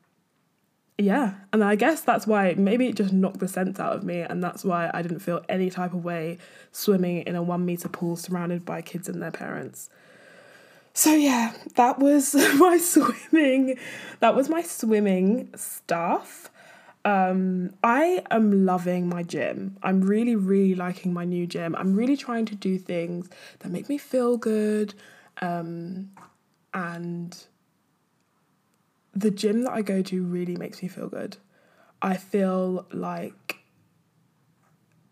yeah, 0.96 1.34
and 1.52 1.64
I 1.64 1.74
guess 1.74 2.02
that's 2.02 2.26
why 2.26 2.54
maybe 2.56 2.86
it 2.86 2.94
just 2.94 3.12
knocked 3.12 3.40
the 3.40 3.48
sense 3.48 3.80
out 3.80 3.96
of 3.96 4.04
me, 4.04 4.20
and 4.20 4.42
that's 4.42 4.64
why 4.64 4.90
I 4.94 5.02
didn't 5.02 5.20
feel 5.20 5.44
any 5.48 5.68
type 5.68 5.92
of 5.92 6.04
way 6.04 6.38
swimming 6.70 7.22
in 7.22 7.34
a 7.34 7.42
one 7.42 7.66
meter 7.66 7.88
pool 7.88 8.16
surrounded 8.16 8.64
by 8.64 8.80
kids 8.80 9.08
and 9.08 9.20
their 9.20 9.32
parents. 9.32 9.90
So 10.92 11.12
yeah, 11.12 11.52
that 11.74 11.98
was 11.98 12.34
my 12.58 12.78
swimming. 12.78 13.76
That 14.20 14.36
was 14.36 14.48
my 14.48 14.62
swimming 14.62 15.50
stuff. 15.56 16.50
Um, 17.04 17.74
I 17.82 18.22
am 18.30 18.64
loving 18.64 19.08
my 19.08 19.24
gym. 19.24 19.76
I'm 19.82 20.00
really, 20.00 20.36
really 20.36 20.76
liking 20.76 21.12
my 21.12 21.24
new 21.24 21.46
gym. 21.46 21.74
I'm 21.74 21.94
really 21.96 22.16
trying 22.16 22.46
to 22.46 22.54
do 22.54 22.78
things 22.78 23.28
that 23.58 23.70
make 23.70 23.88
me 23.88 23.98
feel 23.98 24.36
good, 24.36 24.94
um, 25.42 26.10
and 26.72 27.36
the 29.14 29.30
gym 29.30 29.62
that 29.62 29.72
I 29.72 29.82
go 29.82 30.02
to 30.02 30.24
really 30.24 30.56
makes 30.56 30.82
me 30.82 30.88
feel 30.88 31.08
good. 31.08 31.36
I 32.02 32.16
feel 32.16 32.86
like 32.92 33.58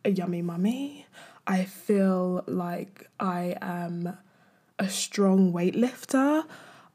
a 0.04 0.10
yummy 0.10 0.42
mummy. 0.42 1.06
I 1.46 1.64
feel 1.64 2.44
like 2.46 3.08
I 3.18 3.56
am 3.60 4.16
a 4.78 4.88
strong 4.88 5.52
weightlifter. 5.52 6.44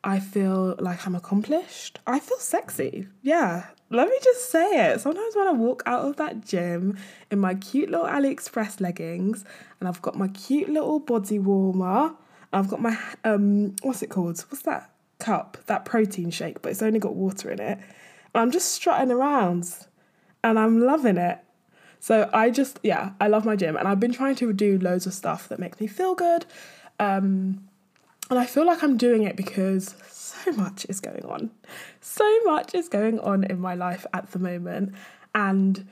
I 0.03 0.19
feel 0.19 0.75
like 0.79 1.05
I'm 1.05 1.15
accomplished. 1.15 1.99
I 2.05 2.19
feel 2.19 2.37
sexy. 2.37 3.07
Yeah. 3.21 3.65
Let 3.89 4.09
me 4.09 4.17
just 4.23 4.51
say 4.51 4.91
it. 4.91 5.01
Sometimes 5.01 5.35
when 5.35 5.47
I 5.47 5.53
walk 5.53 5.83
out 5.85 6.05
of 6.05 6.17
that 6.17 6.45
gym 6.45 6.97
in 7.31 7.39
my 7.39 7.55
cute 7.55 7.89
little 7.89 8.05
AliExpress 8.05 8.81
leggings 8.81 9.45
and 9.79 9.87
I've 9.87 10.01
got 10.01 10.15
my 10.17 10.27
cute 10.29 10.69
little 10.69 10.99
body 10.99 11.39
warmer, 11.39 12.13
I've 12.53 12.69
got 12.69 12.81
my 12.81 12.97
um 13.23 13.75
what's 13.81 14.01
it 14.01 14.09
called? 14.09 14.39
What's 14.49 14.63
that? 14.63 14.91
Cup, 15.19 15.57
that 15.67 15.85
protein 15.85 16.31
shake, 16.31 16.61
but 16.61 16.71
it's 16.71 16.81
only 16.81 16.99
got 16.99 17.15
water 17.15 17.51
in 17.51 17.59
it. 17.59 17.77
And 17.77 18.41
I'm 18.41 18.51
just 18.51 18.71
strutting 18.71 19.11
around 19.11 19.69
and 20.43 20.59
I'm 20.59 20.79
loving 20.79 21.17
it. 21.17 21.39
So 21.99 22.29
I 22.33 22.49
just, 22.49 22.79
yeah, 22.83 23.11
I 23.19 23.27
love 23.27 23.45
my 23.45 23.55
gym. 23.55 23.75
And 23.75 23.87
I've 23.87 23.99
been 23.99 24.13
trying 24.13 24.35
to 24.35 24.53
do 24.53 24.77
loads 24.77 25.07
of 25.07 25.13
stuff 25.13 25.49
that 25.49 25.59
makes 25.59 25.79
me 25.79 25.87
feel 25.87 26.15
good. 26.15 26.45
Um, 26.99 27.67
and 28.29 28.37
I 28.37 28.45
feel 28.45 28.65
like 28.65 28.83
I'm 28.83 28.97
doing 28.97 29.23
it 29.23 29.35
because 29.35 29.95
so 30.07 30.51
much 30.51 30.85
is 30.89 30.99
going 30.99 31.25
on. 31.25 31.51
So 32.01 32.43
much 32.43 32.75
is 32.75 32.89
going 32.89 33.19
on 33.19 33.43
in 33.45 33.59
my 33.59 33.75
life 33.75 34.05
at 34.13 34.31
the 34.31 34.39
moment. 34.39 34.93
And 35.33 35.87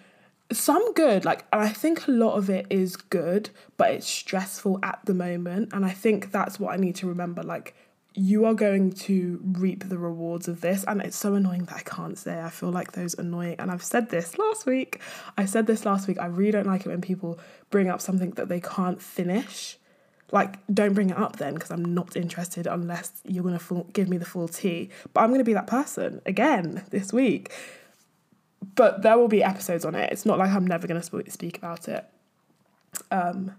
some 0.51 0.93
good, 0.93 1.25
like, 1.25 1.45
and 1.51 1.61
I 1.61 1.69
think 1.69 2.07
a 2.07 2.11
lot 2.11 2.35
of 2.35 2.49
it 2.49 2.67
is 2.69 2.95
good, 2.95 3.49
but 3.77 3.91
it's 3.91 4.07
stressful 4.07 4.79
at 4.83 4.99
the 5.05 5.13
moment. 5.13 5.69
And 5.73 5.85
I 5.85 5.91
think 5.91 6.31
that's 6.31 6.59
what 6.59 6.73
I 6.73 6.77
need 6.77 6.95
to 6.97 7.07
remember. 7.07 7.41
Like, 7.41 7.75
you 8.17 8.45
are 8.45 8.53
going 8.53 8.91
to 8.91 9.39
reap 9.43 9.89
the 9.89 9.97
rewards 9.97 10.47
of 10.47 10.61
this. 10.61 10.83
And 10.85 11.01
it's 11.01 11.17
so 11.17 11.35
annoying 11.35 11.65
that 11.65 11.75
I 11.75 11.81
can't 11.81 12.17
say. 12.17 12.41
I 12.41 12.49
feel 12.49 12.71
like 12.71 12.93
those 12.93 13.13
annoying, 13.13 13.55
and 13.59 13.69
I've 13.69 13.83
said 13.83 14.09
this 14.09 14.37
last 14.37 14.65
week. 14.65 15.01
I 15.37 15.45
said 15.45 15.67
this 15.67 15.85
last 15.85 16.07
week. 16.07 16.17
I 16.19 16.27
really 16.27 16.51
don't 16.51 16.65
like 16.65 16.85
it 16.85 16.89
when 16.89 17.01
people 17.01 17.37
bring 17.69 17.89
up 17.89 18.01
something 18.01 18.31
that 18.31 18.47
they 18.47 18.61
can't 18.61 19.01
finish. 19.01 19.77
Like, 20.31 20.57
don't 20.73 20.93
bring 20.93 21.11
it 21.11 21.17
up 21.17 21.35
then 21.37 21.53
because 21.53 21.71
I'm 21.71 21.93
not 21.93 22.15
interested 22.15 22.65
unless 22.67 23.11
you're 23.25 23.43
going 23.43 23.59
to 23.59 23.85
give 23.93 24.09
me 24.09 24.17
the 24.17 24.25
full 24.25 24.47
tea. 24.47 24.89
But 25.13 25.21
I'm 25.21 25.29
going 25.29 25.39
to 25.39 25.45
be 25.45 25.53
that 25.53 25.67
person 25.67 26.21
again 26.25 26.83
this 26.89 27.13
week. 27.13 27.51
but 28.75 29.01
there 29.01 29.17
will 29.17 29.27
be 29.27 29.43
episodes 29.43 29.85
on 29.85 29.95
it. 29.95 30.11
It's 30.11 30.25
not 30.25 30.37
like 30.39 30.51
I'm 30.51 30.65
never 30.65 30.87
going 30.87 31.01
to 31.01 31.31
speak 31.31 31.57
about 31.57 31.87
it. 31.87 32.05
Um, 33.11 33.53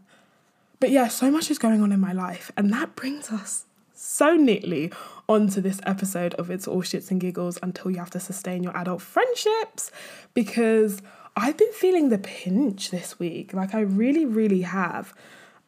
but 0.81 0.91
yeah, 0.91 1.09
so 1.09 1.31
much 1.31 1.51
is 1.51 1.59
going 1.59 1.83
on 1.83 1.93
in 1.93 2.01
my 2.01 2.13
life, 2.13 2.51
and 2.57 2.73
that 2.73 2.97
brings 2.97 3.31
us 3.31 3.65
so 3.97 4.37
neatly 4.37 4.93
onto 5.29 5.61
this 5.61 5.81
episode 5.85 6.35
of 6.35 6.51
It's 6.51 6.69
All 6.69 6.83
Shits 6.83 7.11
and 7.11 7.21
Giggles 7.21 7.59
until 7.63 7.91
you 7.91 7.99
have 7.99 8.11
to 8.11 8.21
sustain 8.21 8.63
your 8.63 8.77
adult 8.77 9.03
friendships 9.03 9.91
because 10.35 11.01
I've 11.37 11.57
been 11.57 11.73
feeling 11.73 12.11
the 12.11 12.19
pinch 12.19 12.91
this 12.91 13.19
week. 13.19 13.53
Like, 13.53 13.75
I 13.75 13.81
really, 13.81 14.25
really 14.25 14.63
have. 14.63 15.15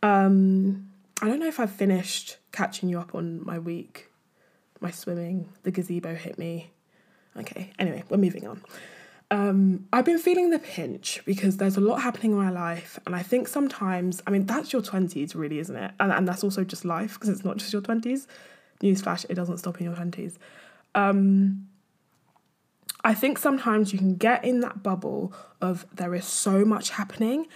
Um, 0.02 0.90
I 1.20 1.26
don't 1.26 1.40
know 1.40 1.48
if 1.48 1.58
I've 1.58 1.72
finished 1.72 2.36
catching 2.52 2.88
you 2.88 3.00
up 3.00 3.14
on 3.14 3.44
my 3.44 3.58
week, 3.58 4.10
my 4.80 4.90
swimming, 4.90 5.48
the 5.62 5.70
gazebo 5.70 6.14
hit 6.14 6.38
me. 6.38 6.70
Okay, 7.36 7.70
anyway, 7.78 8.04
we're 8.08 8.18
moving 8.18 8.46
on. 8.46 8.62
Um, 9.30 9.86
I've 9.92 10.06
been 10.06 10.18
feeling 10.18 10.50
the 10.50 10.58
pinch 10.58 11.20
because 11.26 11.58
there's 11.58 11.76
a 11.76 11.80
lot 11.80 12.00
happening 12.00 12.32
in 12.32 12.38
my 12.38 12.50
life, 12.50 12.98
and 13.04 13.14
I 13.14 13.22
think 13.22 13.46
sometimes, 13.46 14.22
I 14.26 14.30
mean, 14.30 14.46
that's 14.46 14.72
your 14.72 14.80
20s, 14.80 15.34
really, 15.34 15.58
isn't 15.58 15.76
it? 15.76 15.90
And, 16.00 16.12
and 16.12 16.26
that's 16.26 16.42
also 16.42 16.64
just 16.64 16.84
life 16.84 17.14
because 17.14 17.28
it's 17.28 17.44
not 17.44 17.58
just 17.58 17.72
your 17.72 17.82
20s. 17.82 18.26
Newsflash, 18.82 19.26
it 19.28 19.34
doesn't 19.34 19.58
stop 19.58 19.80
in 19.80 19.84
your 19.84 19.94
20s. 19.94 20.38
Um, 20.94 21.68
I 23.04 23.12
think 23.12 23.38
sometimes 23.38 23.92
you 23.92 23.98
can 23.98 24.16
get 24.16 24.44
in 24.44 24.60
that 24.60 24.82
bubble 24.82 25.34
of 25.60 25.86
there 25.92 26.14
is 26.14 26.24
so 26.24 26.64
much 26.64 26.90
happening 26.90 27.46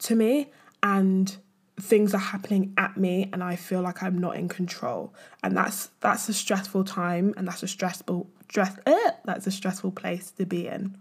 to 0.00 0.14
me, 0.14 0.50
and 0.82 1.34
things 1.80 2.14
are 2.14 2.18
happening 2.18 2.72
at 2.78 2.96
me 2.96 3.28
and 3.32 3.44
I 3.44 3.56
feel 3.56 3.82
like 3.82 4.02
I'm 4.02 4.18
not 4.18 4.36
in 4.36 4.48
control. 4.48 5.14
And 5.42 5.56
that's 5.56 5.90
that's 6.00 6.28
a 6.28 6.34
stressful 6.34 6.84
time 6.84 7.34
and 7.36 7.46
that's 7.46 7.62
a 7.62 7.68
stressful 7.68 8.28
stress 8.48 8.76
uh, 8.86 9.10
that's 9.24 9.46
a 9.46 9.50
stressful 9.50 9.92
place 9.92 10.30
to 10.32 10.46
be 10.46 10.68
in. 10.68 10.96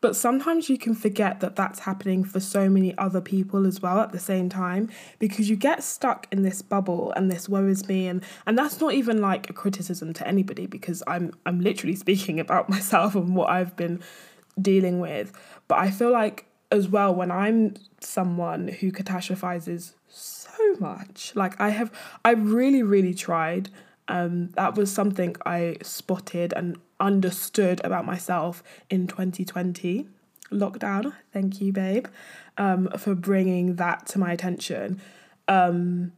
But 0.00 0.14
sometimes 0.14 0.68
you 0.68 0.78
can 0.78 0.94
forget 0.94 1.40
that 1.40 1.56
that's 1.56 1.80
happening 1.80 2.22
for 2.24 2.40
so 2.40 2.68
many 2.68 2.96
other 2.98 3.20
people 3.20 3.66
as 3.66 3.82
well 3.82 4.00
at 4.00 4.12
the 4.12 4.18
same 4.18 4.48
time 4.48 4.88
because 5.18 5.50
you 5.50 5.56
get 5.56 5.82
stuck 5.82 6.26
in 6.30 6.42
this 6.42 6.62
bubble 6.62 7.12
and 7.16 7.30
this 7.30 7.48
worries 7.48 7.88
me 7.88 8.06
and 8.06 8.22
and 8.46 8.56
that's 8.56 8.80
not 8.80 8.94
even 8.94 9.20
like 9.20 9.50
a 9.50 9.52
criticism 9.52 10.12
to 10.14 10.26
anybody 10.26 10.66
because 10.66 11.02
I'm 11.06 11.32
I'm 11.46 11.60
literally 11.60 11.96
speaking 12.04 12.38
about 12.38 12.68
myself 12.68 13.14
and 13.14 13.34
what 13.34 13.50
I've 13.50 13.76
been 13.76 14.00
dealing 14.60 15.00
with. 15.00 15.32
But 15.66 15.78
I 15.78 15.90
feel 15.90 16.10
like 16.10 16.46
as 16.70 16.88
well 16.88 17.14
when 17.14 17.30
I'm 17.30 17.74
someone 18.00 18.68
who 18.68 18.92
catastrophizes 18.92 19.94
so 20.06 20.76
much, 20.78 21.32
like 21.34 21.60
I 21.60 21.70
have 21.70 21.90
I 22.24 22.32
really 22.32 22.82
really 22.82 23.14
tried 23.14 23.70
um, 24.08 24.48
that 24.50 24.74
was 24.74 24.90
something 24.90 25.36
I 25.44 25.76
spotted 25.82 26.52
and 26.54 26.78
understood 27.00 27.80
about 27.84 28.04
myself 28.04 28.62
in 28.90 29.06
2020 29.06 30.08
lockdown. 30.50 31.12
Thank 31.32 31.60
you, 31.60 31.72
babe, 31.72 32.06
um, 32.56 32.88
for 32.98 33.14
bringing 33.14 33.76
that 33.76 34.06
to 34.08 34.18
my 34.18 34.32
attention. 34.32 35.00
Um, 35.46 36.12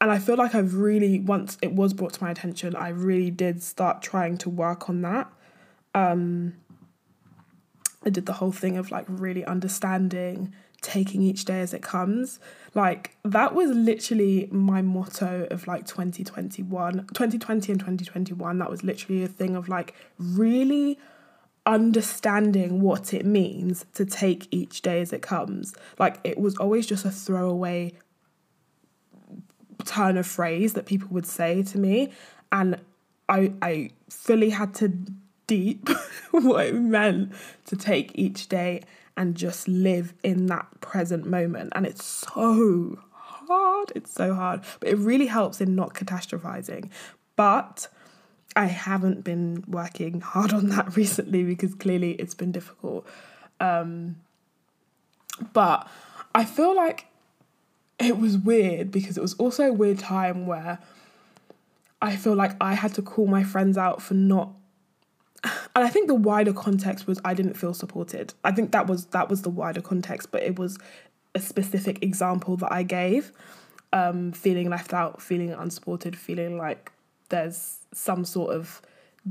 and 0.00 0.10
I 0.10 0.18
feel 0.18 0.36
like 0.36 0.54
I've 0.54 0.74
really, 0.74 1.20
once 1.20 1.56
it 1.62 1.72
was 1.72 1.94
brought 1.94 2.12
to 2.14 2.22
my 2.22 2.30
attention, 2.30 2.76
I 2.76 2.88
really 2.88 3.30
did 3.30 3.62
start 3.62 4.02
trying 4.02 4.36
to 4.38 4.50
work 4.50 4.90
on 4.90 5.02
that. 5.02 5.30
Um, 5.94 6.54
I 8.04 8.10
did 8.10 8.26
the 8.26 8.34
whole 8.34 8.52
thing 8.52 8.76
of 8.76 8.90
like 8.90 9.06
really 9.08 9.44
understanding 9.44 10.54
taking 10.82 11.22
each 11.22 11.44
day 11.44 11.60
as 11.60 11.74
it 11.74 11.82
comes. 11.82 12.38
Like 12.74 13.16
that 13.24 13.54
was 13.54 13.70
literally 13.70 14.48
my 14.50 14.82
motto 14.82 15.46
of 15.50 15.66
like 15.66 15.86
2021, 15.86 17.06
2020 17.12 17.72
and 17.72 17.80
2021. 17.80 18.58
That 18.58 18.70
was 18.70 18.84
literally 18.84 19.24
a 19.24 19.28
thing 19.28 19.56
of 19.56 19.68
like 19.68 19.94
really 20.18 20.98
understanding 21.64 22.80
what 22.80 23.12
it 23.12 23.26
means 23.26 23.86
to 23.94 24.04
take 24.04 24.46
each 24.50 24.82
day 24.82 25.00
as 25.00 25.12
it 25.12 25.22
comes. 25.22 25.74
Like 25.98 26.18
it 26.22 26.38
was 26.38 26.56
always 26.56 26.86
just 26.86 27.04
a 27.04 27.10
throwaway 27.10 27.92
turn 29.84 30.16
of 30.16 30.26
phrase 30.26 30.74
that 30.74 30.86
people 30.86 31.08
would 31.10 31.26
say 31.26 31.62
to 31.62 31.78
me 31.78 32.12
and 32.52 32.80
I 33.28 33.52
I 33.62 33.90
fully 34.08 34.50
had 34.50 34.74
to 34.76 34.92
deep 35.46 35.88
what 36.30 36.66
it 36.66 36.74
meant 36.74 37.32
to 37.66 37.76
take 37.76 38.12
each 38.14 38.48
day 38.48 38.82
and 39.16 39.34
just 39.34 39.66
live 39.66 40.12
in 40.22 40.46
that 40.46 40.80
present 40.80 41.26
moment. 41.26 41.72
And 41.74 41.86
it's 41.86 42.04
so 42.04 42.98
hard. 43.12 43.92
It's 43.94 44.12
so 44.12 44.34
hard. 44.34 44.62
But 44.80 44.90
it 44.90 44.98
really 44.98 45.26
helps 45.26 45.60
in 45.60 45.74
not 45.74 45.94
catastrophizing. 45.94 46.90
But 47.34 47.88
I 48.54 48.66
haven't 48.66 49.24
been 49.24 49.64
working 49.66 50.20
hard 50.20 50.52
on 50.52 50.68
that 50.68 50.96
recently 50.96 51.44
because 51.44 51.74
clearly 51.74 52.12
it's 52.12 52.34
been 52.34 52.52
difficult. 52.52 53.06
Um, 53.60 54.16
but 55.52 55.88
I 56.34 56.44
feel 56.44 56.74
like 56.74 57.06
it 57.98 58.18
was 58.18 58.36
weird 58.36 58.90
because 58.90 59.16
it 59.16 59.22
was 59.22 59.34
also 59.34 59.64
a 59.64 59.72
weird 59.72 59.98
time 59.98 60.46
where 60.46 60.78
I 62.00 62.16
feel 62.16 62.34
like 62.34 62.52
I 62.60 62.74
had 62.74 62.94
to 62.94 63.02
call 63.02 63.26
my 63.26 63.42
friends 63.42 63.78
out 63.78 64.02
for 64.02 64.14
not 64.14 64.50
and 65.44 65.84
I 65.84 65.88
think 65.88 66.08
the 66.08 66.14
wider 66.14 66.52
context 66.52 67.06
was 67.06 67.20
I 67.24 67.34
didn't 67.34 67.54
feel 67.54 67.74
supported. 67.74 68.34
I 68.44 68.52
think 68.52 68.72
that 68.72 68.86
was 68.86 69.06
that 69.06 69.28
was 69.28 69.42
the 69.42 69.50
wider 69.50 69.80
context, 69.80 70.30
but 70.30 70.42
it 70.42 70.58
was 70.58 70.78
a 71.34 71.40
specific 71.40 72.02
example 72.02 72.56
that 72.58 72.72
I 72.72 72.82
gave. 72.82 73.32
Um, 73.92 74.32
feeling 74.32 74.68
left 74.68 74.92
out, 74.92 75.22
feeling 75.22 75.52
unsupported, 75.52 76.16
feeling 76.16 76.58
like 76.58 76.92
there's 77.28 77.78
some 77.92 78.24
sort 78.24 78.54
of 78.54 78.82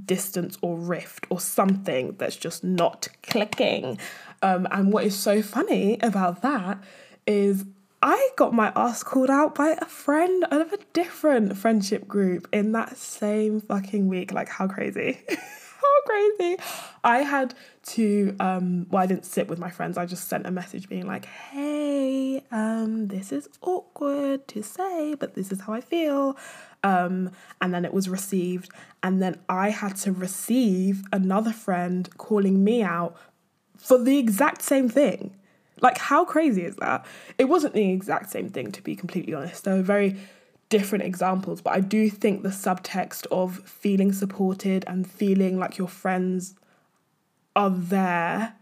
distance 0.05 0.57
or 0.61 0.77
rift 0.77 1.25
or 1.29 1.39
something 1.39 2.15
that's 2.17 2.35
just 2.35 2.63
not 2.63 3.07
clicking. 3.23 3.97
Um, 4.41 4.67
and 4.71 4.91
what 4.91 5.03
is 5.05 5.15
so 5.17 5.41
funny 5.41 5.97
about 6.01 6.41
that 6.41 6.83
is 7.27 7.65
I 8.01 8.29
got 8.35 8.53
my 8.53 8.71
ass 8.75 9.03
called 9.03 9.29
out 9.29 9.55
by 9.55 9.69
a 9.81 9.85
friend 9.85 10.45
out 10.51 10.61
of 10.61 10.73
a 10.73 10.77
different 10.93 11.57
friendship 11.57 12.07
group 12.07 12.47
in 12.51 12.71
that 12.73 12.97
same 12.97 13.61
fucking 13.61 14.07
week. 14.07 14.31
Like, 14.31 14.49
how 14.49 14.67
crazy. 14.67 15.19
crazy. 16.05 16.57
I 17.03 17.19
had 17.19 17.53
to 17.83 18.35
um 18.39 18.87
well 18.89 19.03
I 19.03 19.05
didn't 19.05 19.25
sit 19.25 19.47
with 19.47 19.59
my 19.59 19.69
friends. 19.69 19.97
I 19.97 20.05
just 20.05 20.27
sent 20.27 20.45
a 20.45 20.51
message 20.51 20.89
being 20.89 21.07
like, 21.07 21.25
"Hey, 21.25 22.43
um 22.51 23.07
this 23.07 23.31
is 23.31 23.49
awkward 23.61 24.47
to 24.49 24.63
say, 24.63 25.15
but 25.15 25.35
this 25.35 25.51
is 25.51 25.61
how 25.61 25.73
I 25.73 25.81
feel." 25.81 26.37
Um 26.83 27.31
and 27.61 27.73
then 27.73 27.85
it 27.85 27.93
was 27.93 28.09
received 28.09 28.69
and 29.03 29.21
then 29.21 29.39
I 29.49 29.69
had 29.69 29.95
to 29.97 30.11
receive 30.11 31.03
another 31.11 31.51
friend 31.51 32.09
calling 32.17 32.63
me 32.63 32.83
out 32.83 33.15
for 33.77 33.97
the 33.97 34.17
exact 34.17 34.61
same 34.61 34.89
thing. 34.89 35.35
Like 35.81 35.97
how 35.97 36.25
crazy 36.25 36.63
is 36.63 36.77
that? 36.77 37.05
It 37.37 37.45
wasn't 37.45 37.73
the 37.73 37.91
exact 37.91 38.29
same 38.31 38.49
thing 38.49 38.71
to 38.71 38.81
be 38.81 38.95
completely 38.95 39.33
honest. 39.33 39.63
They 39.63 39.73
were 39.73 39.81
very 39.81 40.17
different 40.69 41.03
examples, 41.03 41.61
but 41.61 41.73
I 41.73 41.79
do 41.79 42.09
think 42.09 42.43
the 42.43 42.49
subtext 42.49 43.27
of 43.31 43.59
feeling 43.67 44.11
supported 44.11 44.83
and 44.87 45.09
feeling 45.09 45.57
like 45.59 45.77
your 45.77 45.87
friends 45.87 46.55
are 47.55 47.69
there 47.69 48.55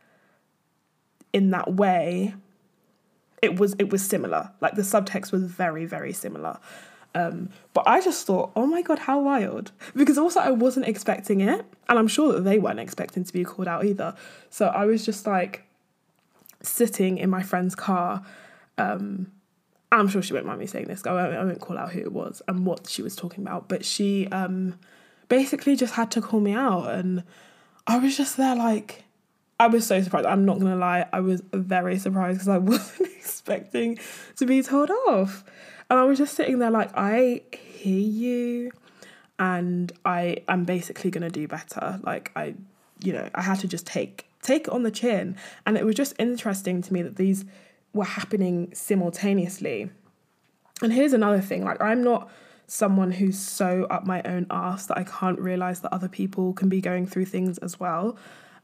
in 1.31 1.49
that 1.49 1.73
way 1.73 2.35
it 3.41 3.59
was 3.59 3.75
it 3.79 3.91
was 3.91 4.07
similar 4.07 4.51
like 4.61 4.75
the 4.75 4.83
subtext 4.83 5.31
was 5.31 5.43
very 5.43 5.83
very 5.83 6.13
similar 6.13 6.59
um, 7.15 7.49
but 7.73 7.87
I 7.87 8.01
just 8.01 8.25
thought, 8.25 8.51
oh 8.55 8.65
my 8.65 8.81
god, 8.81 8.99
how 8.99 9.19
wild! 9.19 9.71
Because 9.95 10.17
also 10.17 10.39
I 10.39 10.49
wasn't 10.49 10.87
expecting 10.87 11.41
it, 11.41 11.63
and 11.87 11.99
I'm 11.99 12.07
sure 12.07 12.33
that 12.33 12.41
they 12.41 12.57
weren't 12.57 12.79
expecting 12.79 13.23
to 13.23 13.31
be 13.31 13.43
called 13.43 13.67
out 13.67 13.85
either. 13.85 14.15
So 14.49 14.67
I 14.67 14.85
was 14.85 15.05
just 15.05 15.27
like 15.27 15.63
sitting 16.61 17.17
in 17.17 17.29
my 17.29 17.43
friend's 17.43 17.75
car, 17.75 18.25
um, 18.79 19.31
I'm 19.93 20.08
sure 20.08 20.23
she 20.23 20.34
won't 20.34 20.47
mind 20.47 20.60
me 20.60 20.65
saying 20.65 20.88
this. 20.88 21.06
I 21.06 21.13
won't, 21.13 21.34
I 21.36 21.43
won't 21.43 21.60
call 21.60 21.77
out 21.77 21.91
who 21.91 21.99
it 21.99 22.12
was 22.12 22.41
and 22.47 22.65
what 22.65 22.89
she 22.89 23.03
was 23.03 23.15
talking 23.15 23.43
about, 23.43 23.69
but 23.69 23.86
she 23.86 24.27
um, 24.29 24.79
basically 25.29 25.75
just 25.75 25.93
had 25.93 26.10
to 26.12 26.21
call 26.21 26.39
me 26.39 26.53
out, 26.53 26.88
and 26.88 27.23
I 27.86 27.99
was 27.99 28.17
just 28.17 28.36
there 28.36 28.56
like, 28.56 29.03
I 29.60 29.67
was 29.67 29.86
so 29.86 30.01
surprised. 30.01 30.25
I'm 30.25 30.45
not 30.45 30.60
gonna 30.60 30.75
lie, 30.75 31.06
I 31.13 31.19
was 31.19 31.43
very 31.53 31.99
surprised 31.99 32.39
because 32.39 32.47
I 32.47 32.58
wasn't 32.60 33.12
expecting 33.12 33.99
to 34.38 34.47
be 34.47 34.63
told 34.63 34.89
off, 34.89 35.43
and 35.91 35.99
I 35.99 36.03
was 36.06 36.17
just 36.17 36.34
sitting 36.34 36.58
there 36.58 36.71
like, 36.71 36.89
I 36.95 37.43
hear 37.51 37.99
you, 37.99 38.71
and 39.38 39.91
I 40.06 40.38
am 40.47 40.65
basically 40.65 41.12
gonna 41.12 41.29
do 41.29 41.47
better. 41.47 41.99
Like 42.01 42.32
I, 42.36 42.56
you 42.99 43.13
know, 43.13 43.29
I 43.36 43.43
had 43.43 43.60
to 43.60 43.67
just 43.67 43.86
take 43.86 44.25
take 44.41 44.63
it 44.63 44.69
on 44.69 44.82
the 44.82 44.91
chin, 44.91 45.38
and 45.67 45.77
it 45.77 45.86
was 45.86 45.93
just 45.93 46.15
interesting 46.17 46.82
to 46.82 46.91
me 46.91 47.03
that 47.03 47.15
these 47.15 47.45
were 47.93 48.06
happening 48.06 48.73
simultaneously. 48.73 49.89
And 50.82 50.91
here's 50.91 51.13
another 51.13 51.41
thing 51.41 51.63
like, 51.63 51.82
I'm 51.82 52.03
not 52.03 52.29
someone 52.67 53.12
who's 53.12 53.38
so 53.38 53.86
up 53.89 54.06
my 54.06 54.21
own 54.23 54.47
ass 54.49 54.88
that 54.88 54.97
I 54.97 55.03
can't 55.03 55.39
realize 55.39 55.82
that 55.82 55.93
other 55.93 56.10
people 56.10 56.53
can 56.53 56.69
be 56.69 56.82
going 56.82 57.06
through 57.06 57.25
things 57.25 57.58
as 57.60 57.79
well. 57.79 58.17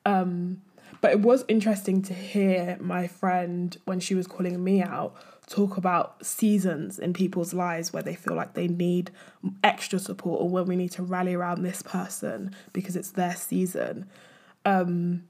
Um, 0.05 0.61
but 1.01 1.11
it 1.11 1.19
was 1.21 1.45
interesting 1.47 2.01
to 2.03 2.13
hear 2.13 2.77
my 2.79 3.07
friend, 3.07 3.77
when 3.85 3.99
she 3.99 4.15
was 4.15 4.27
calling 4.27 4.61
me 4.63 4.81
out, 4.81 5.15
talk 5.47 5.77
about 5.77 6.25
seasons 6.25 6.99
in 6.99 7.13
people's 7.13 7.53
lives 7.53 7.93
where 7.93 8.03
they 8.03 8.15
feel 8.15 8.35
like 8.35 8.53
they 8.53 8.67
need 8.67 9.11
extra 9.63 9.99
support 9.99 10.41
or 10.41 10.49
when 10.49 10.65
we 10.65 10.75
need 10.75 10.91
to 10.91 11.03
rally 11.03 11.33
around 11.33 11.63
this 11.63 11.81
person 11.81 12.55
because 12.73 12.95
it's 12.95 13.11
their 13.11 13.35
season. 13.35 14.07
Um, 14.65 15.23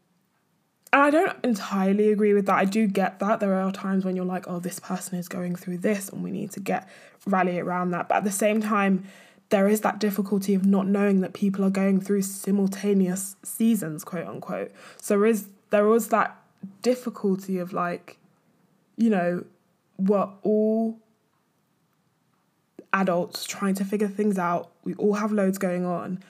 I 0.92 1.12
don't 1.12 1.38
entirely 1.44 2.12
agree 2.12 2.34
with 2.34 2.48
that. 2.48 2.58
I 2.58 2.66
do 2.66 2.88
get 2.88 3.20
that. 3.20 3.40
There 3.40 3.54
are 3.54 3.72
times 3.72 4.04
when 4.04 4.16
you're 4.16 4.26
like, 4.26 4.48
oh, 4.48 4.60
this 4.60 4.80
person 4.80 5.20
is 5.20 5.28
going 5.28 5.56
through 5.56 5.80
this 5.80 6.10
and 6.10 6.24
we 6.24 6.32
need 6.32 6.52
to 6.52 6.60
get 6.60 6.90
rally 7.28 7.60
around 7.60 7.92
that. 7.92 8.10
But 8.10 8.16
at 8.16 8.24
the 8.24 8.32
same 8.32 8.60
time, 8.62 9.04
there 9.50 9.68
is 9.68 9.82
that 9.82 10.00
difficulty 10.00 10.56
of 10.56 10.66
not 10.66 10.88
knowing 10.88 11.22
that 11.22 11.34
people 11.34 11.64
are 11.64 11.70
going 11.70 12.02
through 12.02 12.24
simultaneous 12.24 13.36
seasons, 13.44 14.04
quote 14.04 14.28
unquote. 14.28 14.72
So 15.00 15.16
there 15.16 15.26
is 15.28 15.48
there 15.70 15.86
was 15.86 16.08
that 16.10 16.36
difficulty 16.82 17.60
of 17.60 17.72
like, 17.72 18.18
you 18.98 19.10
know, 19.12 19.46
we're 19.98 20.30
all 20.42 20.98
adults 22.94 23.46
trying 23.46 23.76
to 23.76 23.86
figure 23.86 24.08
things 24.08 24.40
out. 24.40 24.72
We 24.84 24.96
all 24.96 25.14
have 25.14 25.32
loads 25.32 25.60
going 25.60 25.86
on 25.86 26.24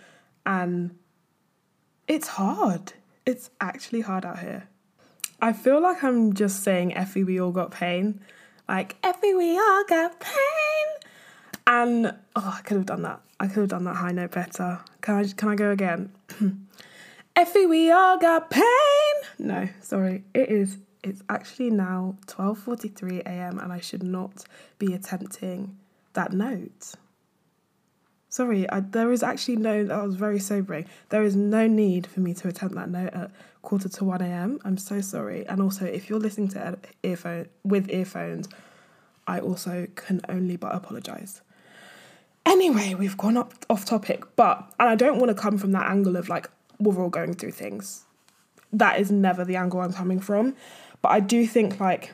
and 0.45 0.97
it's 2.07 2.27
hard 2.27 2.93
it's 3.29 3.51
actually 3.61 4.01
hard 4.01 4.25
out 4.25 4.39
here. 4.39 4.67
I 5.39 5.53
feel 5.53 5.79
like 5.79 6.03
I'm 6.03 6.33
just 6.33 6.63
saying 6.63 6.95
Effie 6.95 7.23
we 7.23 7.39
all 7.39 7.51
got 7.51 7.69
pain. 7.71 8.19
Like 8.67 8.97
Effie 9.03 9.35
we 9.35 9.57
all 9.57 9.85
got 9.87 10.19
pain. 10.19 10.87
And 11.67 12.07
oh 12.35 12.55
I 12.57 12.61
could 12.63 12.77
have 12.77 12.87
done 12.87 13.03
that. 13.03 13.21
I 13.39 13.47
could 13.47 13.61
have 13.61 13.69
done 13.69 13.83
that 13.85 13.97
high 13.97 14.11
note 14.11 14.31
better. 14.31 14.79
Can 15.01 15.15
I 15.15 15.27
can 15.27 15.49
I 15.49 15.55
go 15.55 15.69
again? 15.69 16.11
Effie 17.35 17.67
we 17.67 17.91
all 17.91 18.17
got 18.17 18.49
pain. 18.49 19.15
No, 19.37 19.69
sorry. 19.81 20.23
It 20.33 20.49
is 20.49 20.79
it's 21.03 21.21
actually 21.29 21.69
now 21.69 22.15
12:43 22.25 23.19
a.m. 23.21 23.59
and 23.59 23.71
I 23.71 23.79
should 23.79 24.03
not 24.03 24.43
be 24.79 24.93
attempting 24.93 25.77
that 26.13 26.33
note. 26.33 26.95
Sorry, 28.29 28.69
I, 28.69 28.81
there 28.81 29.11
is 29.11 29.23
actually 29.23 29.55
no, 29.55 29.83
that 29.83 30.03
was 30.03 30.15
very 30.15 30.39
sobering. 30.39 30.85
There 31.09 31.23
is 31.23 31.35
no 31.35 31.65
need 31.65 32.05
for 32.05 32.19
me 32.19 32.35
to 32.35 32.47
attempt 32.47 32.75
that 32.75 32.89
note 32.89 33.11
at 33.13 33.31
quarter 33.63 33.89
to 33.89 34.05
1 34.05 34.21
a.m. 34.21 34.59
I'm 34.63 34.77
so 34.77 35.01
sorry. 35.01 35.47
And 35.47 35.61
also, 35.61 35.85
if 35.85 36.09
you're 36.09 36.19
listening 36.19 36.49
to 36.49 36.77
earphone 37.01 37.47
with 37.63 37.89
earphones, 37.89 38.47
I 39.25 39.39
also 39.39 39.87
can 39.95 40.21
only 40.29 40.57
but 40.57 40.75
apologize. 40.75 41.41
Anyway, 42.45 42.93
we've 42.93 43.17
gone 43.17 43.35
up 43.35 43.53
off 43.69 43.83
topic, 43.83 44.23
but, 44.35 44.73
and 44.79 44.89
I 44.89 44.95
don't 44.95 45.17
want 45.19 45.35
to 45.35 45.41
come 45.41 45.57
from 45.57 45.71
that 45.71 45.89
angle 45.89 46.15
of 46.15 46.29
like, 46.29 46.49
we're 46.79 47.01
all 47.01 47.09
going 47.09 47.33
through 47.33 47.51
things. 47.51 48.05
That 48.71 48.99
is 48.99 49.11
never 49.11 49.43
the 49.43 49.55
angle 49.55 49.81
I'm 49.81 49.93
coming 49.93 50.19
from. 50.19 50.55
But 51.01 51.09
I 51.09 51.19
do 51.19 51.47
think 51.47 51.79
like 51.79 52.13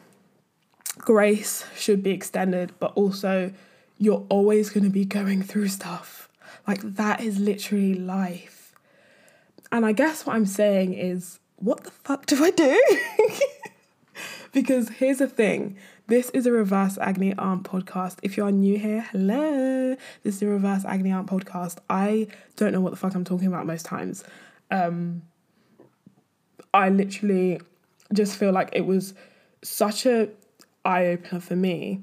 grace 0.97 1.65
should 1.75 2.01
be 2.03 2.11
extended, 2.11 2.73
but 2.79 2.93
also 2.95 3.51
you're 3.97 4.25
always 4.29 4.69
going 4.69 4.83
to 4.83 4.89
be 4.89 5.05
going 5.05 5.41
through 5.41 5.69
stuff. 5.69 6.29
Like, 6.67 6.81
that 6.81 7.21
is 7.21 7.39
literally 7.39 7.93
life. 7.93 8.73
And 9.71 9.85
I 9.85 9.91
guess 9.91 10.25
what 10.25 10.35
I'm 10.35 10.45
saying 10.45 10.93
is, 10.93 11.39
what 11.57 11.83
the 11.83 11.91
fuck 11.91 12.25
do 12.25 12.43
I 12.43 12.51
do? 12.51 12.81
because 14.51 14.89
here's 14.89 15.19
the 15.19 15.27
thing 15.27 15.77
this 16.07 16.29
is 16.31 16.45
a 16.45 16.51
reverse 16.51 16.97
agony 16.99 17.33
aunt 17.37 17.63
podcast. 17.63 18.17
If 18.21 18.37
you 18.37 18.45
are 18.45 18.51
new 18.51 18.77
here, 18.77 19.01
hello. 19.11 19.95
This 20.23 20.35
is 20.35 20.41
a 20.43 20.47
reverse 20.47 20.85
agony 20.85 21.11
aunt 21.11 21.27
podcast. 21.27 21.77
I 21.89 22.27
don't 22.55 22.71
know 22.71 22.81
what 22.81 22.91
the 22.91 22.97
fuck 22.97 23.15
I'm 23.15 23.23
talking 23.23 23.47
about 23.47 23.65
most 23.65 23.85
times. 23.85 24.23
Um, 24.69 25.23
I 26.73 26.89
literally 26.89 27.59
just 28.13 28.37
feel 28.37 28.51
like 28.51 28.69
it 28.73 28.85
was 28.85 29.13
such 29.63 30.05
a 30.05 30.29
eye 30.83 31.07
opener 31.07 31.39
for 31.39 31.55
me 31.55 32.01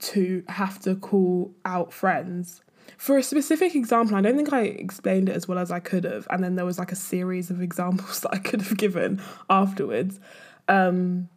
to 0.00 0.42
have 0.48 0.80
to 0.80 0.96
call 0.96 1.52
out 1.64 1.92
friends. 1.92 2.62
For 2.96 3.16
a 3.16 3.22
specific 3.22 3.74
example, 3.74 4.16
I 4.16 4.20
don't 4.20 4.36
think 4.36 4.52
I 4.52 4.62
explained 4.62 5.28
it 5.28 5.36
as 5.36 5.48
well 5.48 5.58
as 5.58 5.70
I 5.70 5.80
could 5.80 6.04
have, 6.04 6.26
and 6.30 6.42
then 6.42 6.56
there 6.56 6.64
was 6.64 6.78
like 6.78 6.92
a 6.92 6.96
series 6.96 7.50
of 7.50 7.60
examples 7.68 8.20
that 8.20 8.32
I 8.32 8.38
could 8.38 8.62
have 8.62 8.76
given 8.76 9.20
afterwards. 9.48 10.20
Um, 10.68 11.28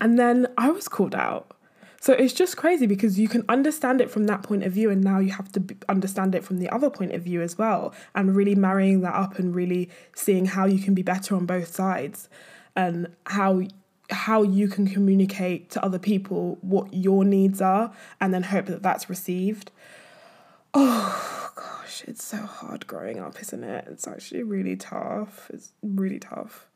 and 0.00 0.18
then 0.18 0.46
I 0.56 0.70
was 0.70 0.88
called 0.88 1.14
out. 1.14 1.54
So 2.00 2.12
it's 2.12 2.32
just 2.32 2.56
crazy 2.56 2.86
because 2.86 3.18
you 3.18 3.26
can 3.26 3.44
understand 3.48 4.00
it 4.00 4.08
from 4.08 4.24
that 4.24 4.44
point 4.44 4.62
of 4.62 4.72
view, 4.72 4.88
and 4.90 5.02
now 5.02 5.18
you 5.18 5.32
have 5.32 5.50
to 5.52 5.62
understand 5.88 6.34
it 6.34 6.44
from 6.44 6.58
the 6.58 6.68
other 6.70 6.90
point 6.90 7.12
of 7.12 7.22
view 7.22 7.42
as 7.42 7.58
well, 7.58 7.92
and 8.14 8.36
really 8.36 8.54
marrying 8.54 9.00
that 9.00 9.14
up 9.14 9.38
and 9.38 9.54
really 9.54 9.90
seeing 10.14 10.46
how 10.46 10.64
you 10.64 10.78
can 10.78 10.94
be 10.94 11.02
better 11.02 11.34
on 11.34 11.44
both 11.44 11.74
sides 11.74 12.28
and 12.76 13.08
how 13.26 13.62
how 14.10 14.42
you 14.42 14.68
can 14.68 14.86
communicate 14.86 15.70
to 15.70 15.84
other 15.84 15.98
people 15.98 16.58
what 16.60 16.92
your 16.92 17.24
needs 17.24 17.60
are 17.60 17.92
and 18.20 18.32
then 18.32 18.42
hope 18.42 18.66
that 18.66 18.82
that's 18.82 19.10
received. 19.10 19.70
Oh 20.74 21.50
gosh, 21.54 22.04
it's 22.06 22.24
so 22.24 22.38
hard 22.38 22.86
growing 22.86 23.18
up, 23.18 23.40
isn't 23.40 23.64
it? 23.64 23.86
It's 23.90 24.06
actually 24.06 24.42
really 24.42 24.76
tough. 24.76 25.50
It's 25.52 25.72
really 25.82 26.18
tough. 26.18 26.66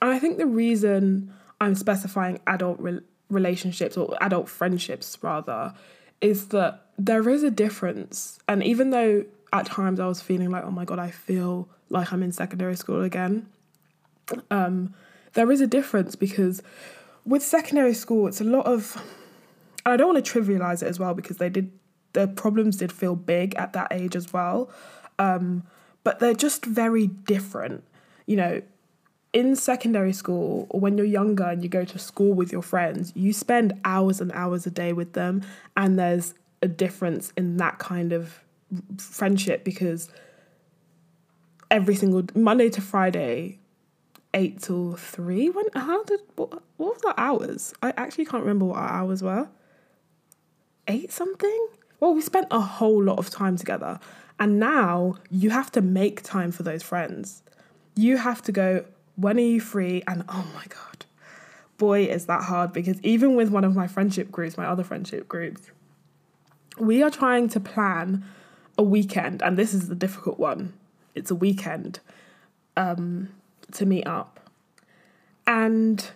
And 0.00 0.10
I 0.10 0.18
think 0.18 0.38
the 0.38 0.46
reason 0.46 1.32
I'm 1.60 1.74
specifying 1.74 2.40
adult 2.46 2.78
re- 2.80 3.00
relationships 3.28 3.96
or 3.96 4.16
adult 4.20 4.48
friendships 4.48 5.16
rather 5.22 5.74
is 6.20 6.48
that 6.48 6.86
there 6.98 7.28
is 7.28 7.42
a 7.42 7.50
difference. 7.50 8.38
And 8.48 8.62
even 8.62 8.90
though 8.90 9.24
at 9.52 9.66
times 9.66 10.00
I 10.00 10.06
was 10.06 10.20
feeling 10.20 10.50
like, 10.50 10.64
oh 10.64 10.70
my 10.70 10.84
god, 10.84 10.98
I 10.98 11.10
feel 11.10 11.68
like 11.88 12.12
I'm 12.12 12.22
in 12.22 12.32
secondary 12.32 12.76
school 12.76 13.02
again. 13.02 13.48
Um, 14.50 14.94
there 15.34 15.50
is 15.50 15.60
a 15.60 15.66
difference 15.66 16.14
because 16.14 16.62
with 17.24 17.42
secondary 17.42 17.94
school, 17.94 18.26
it's 18.26 18.40
a 18.40 18.44
lot 18.44 18.66
of. 18.66 18.96
and 19.84 19.94
I 19.94 19.96
don't 19.96 20.12
want 20.12 20.24
to 20.24 20.32
trivialize 20.32 20.82
it 20.82 20.88
as 20.88 20.98
well 20.98 21.14
because 21.14 21.38
they 21.38 21.48
did 21.48 21.70
the 22.12 22.28
problems 22.28 22.76
did 22.76 22.92
feel 22.92 23.16
big 23.16 23.54
at 23.54 23.72
that 23.72 23.88
age 23.90 24.14
as 24.14 24.32
well, 24.32 24.70
um, 25.18 25.62
but 26.04 26.18
they're 26.18 26.34
just 26.34 26.64
very 26.66 27.06
different. 27.06 27.84
You 28.26 28.36
know, 28.36 28.62
in 29.32 29.56
secondary 29.56 30.12
school 30.12 30.66
or 30.70 30.80
when 30.80 30.96
you're 30.98 31.06
younger 31.06 31.44
and 31.44 31.62
you 31.62 31.68
go 31.68 31.84
to 31.84 31.98
school 31.98 32.34
with 32.34 32.52
your 32.52 32.62
friends, 32.62 33.12
you 33.16 33.32
spend 33.32 33.80
hours 33.84 34.20
and 34.20 34.30
hours 34.32 34.66
a 34.66 34.70
day 34.70 34.92
with 34.92 35.14
them, 35.14 35.42
and 35.76 35.98
there's 35.98 36.34
a 36.60 36.68
difference 36.68 37.32
in 37.36 37.56
that 37.56 37.78
kind 37.78 38.12
of 38.12 38.40
friendship 38.98 39.64
because 39.64 40.08
every 41.70 41.94
single 41.94 42.22
Monday 42.34 42.68
to 42.70 42.80
Friday 42.80 43.58
eight 44.34 44.60
till 44.62 44.94
three. 44.94 45.50
When 45.50 45.66
how 45.74 46.04
did 46.04 46.20
what, 46.36 46.62
what 46.76 46.94
was 46.94 47.02
our 47.04 47.14
hours? 47.16 47.74
I 47.82 47.92
actually 47.96 48.24
can't 48.24 48.42
remember 48.42 48.66
what 48.66 48.78
our 48.78 48.88
hours 48.88 49.22
were. 49.22 49.48
Eight 50.88 51.12
something. 51.12 51.68
Well, 52.00 52.14
we 52.14 52.20
spent 52.20 52.48
a 52.50 52.60
whole 52.60 53.02
lot 53.02 53.18
of 53.18 53.30
time 53.30 53.56
together, 53.56 54.00
and 54.40 54.58
now 54.58 55.16
you 55.30 55.50
have 55.50 55.70
to 55.72 55.80
make 55.80 56.22
time 56.22 56.50
for 56.50 56.62
those 56.62 56.82
friends. 56.82 57.42
You 57.94 58.16
have 58.16 58.42
to 58.42 58.52
go. 58.52 58.84
When 59.16 59.36
are 59.36 59.40
you 59.40 59.60
free? 59.60 60.02
And 60.06 60.24
oh 60.28 60.46
my 60.54 60.64
god, 60.68 61.04
boy, 61.76 62.04
is 62.04 62.26
that 62.26 62.44
hard 62.44 62.72
because 62.72 63.00
even 63.02 63.36
with 63.36 63.50
one 63.50 63.64
of 63.64 63.74
my 63.76 63.86
friendship 63.86 64.30
groups, 64.30 64.56
my 64.56 64.66
other 64.66 64.82
friendship 64.82 65.28
groups, 65.28 65.70
we 66.78 67.02
are 67.02 67.10
trying 67.10 67.48
to 67.50 67.60
plan 67.60 68.24
a 68.78 68.82
weekend, 68.82 69.42
and 69.42 69.56
this 69.58 69.74
is 69.74 69.88
the 69.88 69.94
difficult 69.94 70.38
one. 70.38 70.72
It's 71.14 71.30
a 71.30 71.34
weekend. 71.34 72.00
Um, 72.76 73.28
to 73.74 73.86
meet 73.86 74.06
up. 74.06 74.40
And 75.46 76.10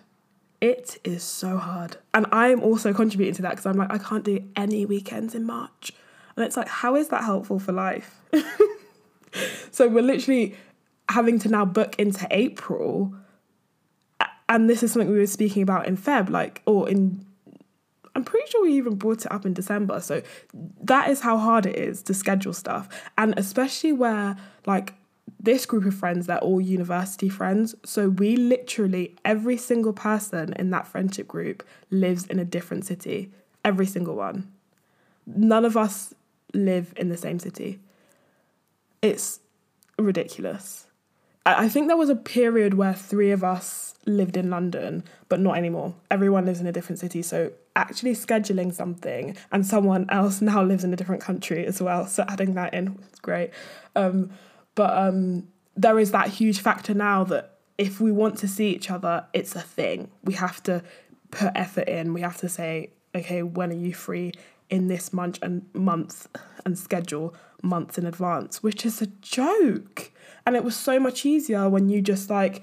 it 0.60 0.98
is 1.04 1.22
so 1.22 1.58
hard. 1.58 1.98
And 2.14 2.26
I'm 2.32 2.62
also 2.62 2.92
contributing 2.92 3.34
to 3.34 3.42
that 3.42 3.50
because 3.50 3.66
I'm 3.66 3.76
like, 3.76 3.92
I 3.92 3.98
can't 3.98 4.24
do 4.24 4.42
any 4.56 4.86
weekends 4.86 5.34
in 5.34 5.44
March. 5.44 5.92
And 6.36 6.44
it's 6.44 6.56
like, 6.56 6.68
how 6.68 6.96
is 6.96 7.08
that 7.08 7.24
helpful 7.24 7.58
for 7.58 7.72
life? 7.72 8.20
so 9.70 9.88
we're 9.88 10.02
literally 10.02 10.54
having 11.08 11.38
to 11.40 11.48
now 11.48 11.64
book 11.64 11.98
into 11.98 12.26
April. 12.30 13.14
And 14.48 14.70
this 14.70 14.82
is 14.82 14.92
something 14.92 15.10
we 15.10 15.18
were 15.18 15.26
speaking 15.26 15.62
about 15.62 15.86
in 15.86 15.96
Feb, 15.96 16.30
like, 16.30 16.62
or 16.66 16.88
in, 16.88 17.24
I'm 18.14 18.24
pretty 18.24 18.48
sure 18.50 18.62
we 18.62 18.74
even 18.74 18.94
brought 18.94 19.24
it 19.24 19.32
up 19.32 19.44
in 19.44 19.54
December. 19.54 20.00
So 20.00 20.22
that 20.82 21.10
is 21.10 21.20
how 21.20 21.36
hard 21.36 21.66
it 21.66 21.76
is 21.76 22.02
to 22.04 22.14
schedule 22.14 22.52
stuff. 22.52 22.88
And 23.18 23.34
especially 23.36 23.92
where, 23.92 24.36
like, 24.66 24.94
this 25.46 25.64
group 25.64 25.86
of 25.86 25.94
friends, 25.94 26.26
they're 26.26 26.38
all 26.38 26.60
university 26.60 27.30
friends. 27.30 27.74
So 27.84 28.10
we 28.10 28.36
literally, 28.36 29.16
every 29.24 29.56
single 29.56 29.94
person 29.94 30.52
in 30.58 30.70
that 30.70 30.86
friendship 30.86 31.26
group 31.26 31.62
lives 31.90 32.26
in 32.26 32.38
a 32.38 32.44
different 32.44 32.84
city. 32.84 33.32
Every 33.64 33.86
single 33.86 34.16
one. 34.16 34.52
None 35.26 35.64
of 35.64 35.76
us 35.76 36.12
live 36.52 36.92
in 36.96 37.08
the 37.08 37.16
same 37.16 37.38
city. 37.38 37.80
It's 39.00 39.40
ridiculous. 39.98 40.86
I 41.46 41.68
think 41.68 41.86
there 41.86 41.96
was 41.96 42.10
a 42.10 42.16
period 42.16 42.74
where 42.74 42.92
three 42.92 43.30
of 43.30 43.44
us 43.44 43.94
lived 44.04 44.36
in 44.36 44.50
London, 44.50 45.04
but 45.28 45.38
not 45.38 45.56
anymore. 45.56 45.94
Everyone 46.10 46.44
lives 46.44 46.60
in 46.60 46.66
a 46.66 46.72
different 46.72 46.98
city. 46.98 47.22
So 47.22 47.52
actually 47.76 48.14
scheduling 48.14 48.74
something 48.74 49.36
and 49.52 49.64
someone 49.64 50.06
else 50.10 50.42
now 50.42 50.62
lives 50.64 50.82
in 50.82 50.92
a 50.92 50.96
different 50.96 51.22
country 51.22 51.64
as 51.64 51.80
well. 51.80 52.06
So 52.06 52.24
adding 52.28 52.54
that 52.54 52.74
in 52.74 52.96
was 52.96 53.20
great. 53.22 53.50
Um, 53.94 54.30
but 54.76 54.96
um, 54.96 55.48
there 55.76 55.98
is 55.98 56.12
that 56.12 56.28
huge 56.28 56.60
factor 56.60 56.94
now 56.94 57.24
that 57.24 57.58
if 57.76 58.00
we 58.00 58.12
want 58.12 58.38
to 58.38 58.48
see 58.48 58.70
each 58.70 58.90
other, 58.90 59.26
it's 59.32 59.56
a 59.56 59.60
thing. 59.60 60.10
We 60.22 60.34
have 60.34 60.62
to 60.62 60.82
put 61.32 61.50
effort 61.56 61.88
in. 61.88 62.14
We 62.14 62.20
have 62.20 62.36
to 62.38 62.48
say, 62.48 62.90
okay, 63.14 63.42
when 63.42 63.72
are 63.72 63.76
you 63.76 63.92
free 63.92 64.32
in 64.70 64.88
this 64.88 65.12
month 65.12 65.38
and 65.42 65.66
month 65.74 66.28
and 66.64 66.78
schedule 66.78 67.34
months 67.62 67.98
in 67.98 68.06
advance, 68.06 68.62
which 68.62 68.84
is 68.86 69.02
a 69.02 69.06
joke. 69.06 70.12
And 70.44 70.56
it 70.56 70.64
was 70.64 70.76
so 70.76 71.00
much 71.00 71.26
easier 71.26 71.68
when 71.68 71.88
you 71.88 72.00
just 72.00 72.30
like 72.30 72.62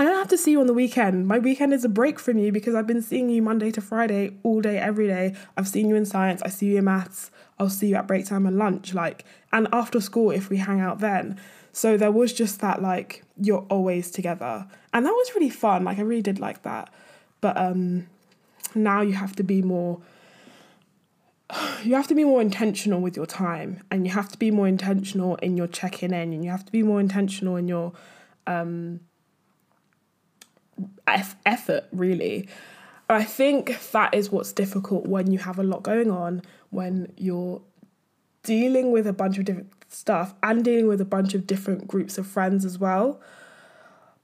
I 0.00 0.04
don't 0.04 0.16
have 0.16 0.28
to 0.28 0.38
see 0.38 0.52
you 0.52 0.60
on 0.60 0.68
the 0.68 0.74
weekend. 0.74 1.26
My 1.26 1.40
weekend 1.40 1.72
is 1.72 1.84
a 1.84 1.88
break 1.88 2.20
from 2.20 2.38
you 2.38 2.52
because 2.52 2.76
I've 2.76 2.86
been 2.86 3.02
seeing 3.02 3.30
you 3.30 3.42
Monday 3.42 3.72
to 3.72 3.80
Friday, 3.80 4.36
all 4.44 4.60
day, 4.60 4.78
every 4.78 5.08
day. 5.08 5.34
I've 5.56 5.66
seen 5.66 5.88
you 5.88 5.96
in 5.96 6.06
science, 6.06 6.40
I 6.42 6.50
see 6.50 6.66
you 6.66 6.78
in 6.78 6.84
maths, 6.84 7.32
I'll 7.58 7.68
see 7.68 7.88
you 7.88 7.96
at 7.96 8.06
break 8.06 8.24
time 8.24 8.46
and 8.46 8.56
lunch, 8.56 8.94
like, 8.94 9.24
and 9.52 9.66
after 9.72 10.00
school 10.00 10.30
if 10.30 10.50
we 10.50 10.58
hang 10.58 10.80
out 10.80 11.00
then. 11.00 11.40
So 11.72 11.96
there 11.96 12.12
was 12.12 12.32
just 12.32 12.60
that, 12.60 12.80
like, 12.80 13.24
you're 13.40 13.66
always 13.70 14.12
together. 14.12 14.68
And 14.92 15.04
that 15.04 15.10
was 15.10 15.32
really 15.34 15.50
fun. 15.50 15.84
Like, 15.84 15.98
I 15.98 16.02
really 16.02 16.22
did 16.22 16.38
like 16.38 16.62
that. 16.62 16.92
But 17.40 17.56
um 17.56 18.06
now 18.74 19.00
you 19.00 19.14
have 19.14 19.34
to 19.36 19.42
be 19.42 19.62
more 19.62 20.00
you 21.82 21.96
have 21.96 22.06
to 22.06 22.14
be 22.14 22.24
more 22.24 22.40
intentional 22.40 23.00
with 23.00 23.16
your 23.16 23.26
time 23.26 23.82
and 23.90 24.06
you 24.06 24.12
have 24.12 24.28
to 24.28 24.38
be 24.38 24.52
more 24.52 24.68
intentional 24.68 25.34
in 25.36 25.56
your 25.56 25.66
checking 25.66 26.12
in 26.12 26.32
and 26.32 26.44
you 26.44 26.50
have 26.50 26.64
to 26.64 26.70
be 26.70 26.84
more 26.84 27.00
intentional 27.00 27.56
in 27.56 27.66
your 27.66 27.92
um 28.46 29.00
effort 31.06 31.84
really. 31.92 32.48
I 33.10 33.24
think 33.24 33.90
that 33.92 34.14
is 34.14 34.30
what's 34.30 34.52
difficult 34.52 35.06
when 35.06 35.30
you 35.30 35.38
have 35.38 35.58
a 35.58 35.62
lot 35.62 35.82
going 35.82 36.10
on 36.10 36.42
when 36.70 37.12
you're 37.16 37.62
dealing 38.42 38.92
with 38.92 39.06
a 39.06 39.12
bunch 39.12 39.38
of 39.38 39.46
different 39.46 39.72
stuff 39.88 40.34
and 40.42 40.62
dealing 40.62 40.86
with 40.86 41.00
a 41.00 41.06
bunch 41.06 41.32
of 41.32 41.46
different 41.46 41.88
groups 41.88 42.18
of 42.18 42.26
friends 42.26 42.64
as 42.64 42.78
well. 42.78 43.20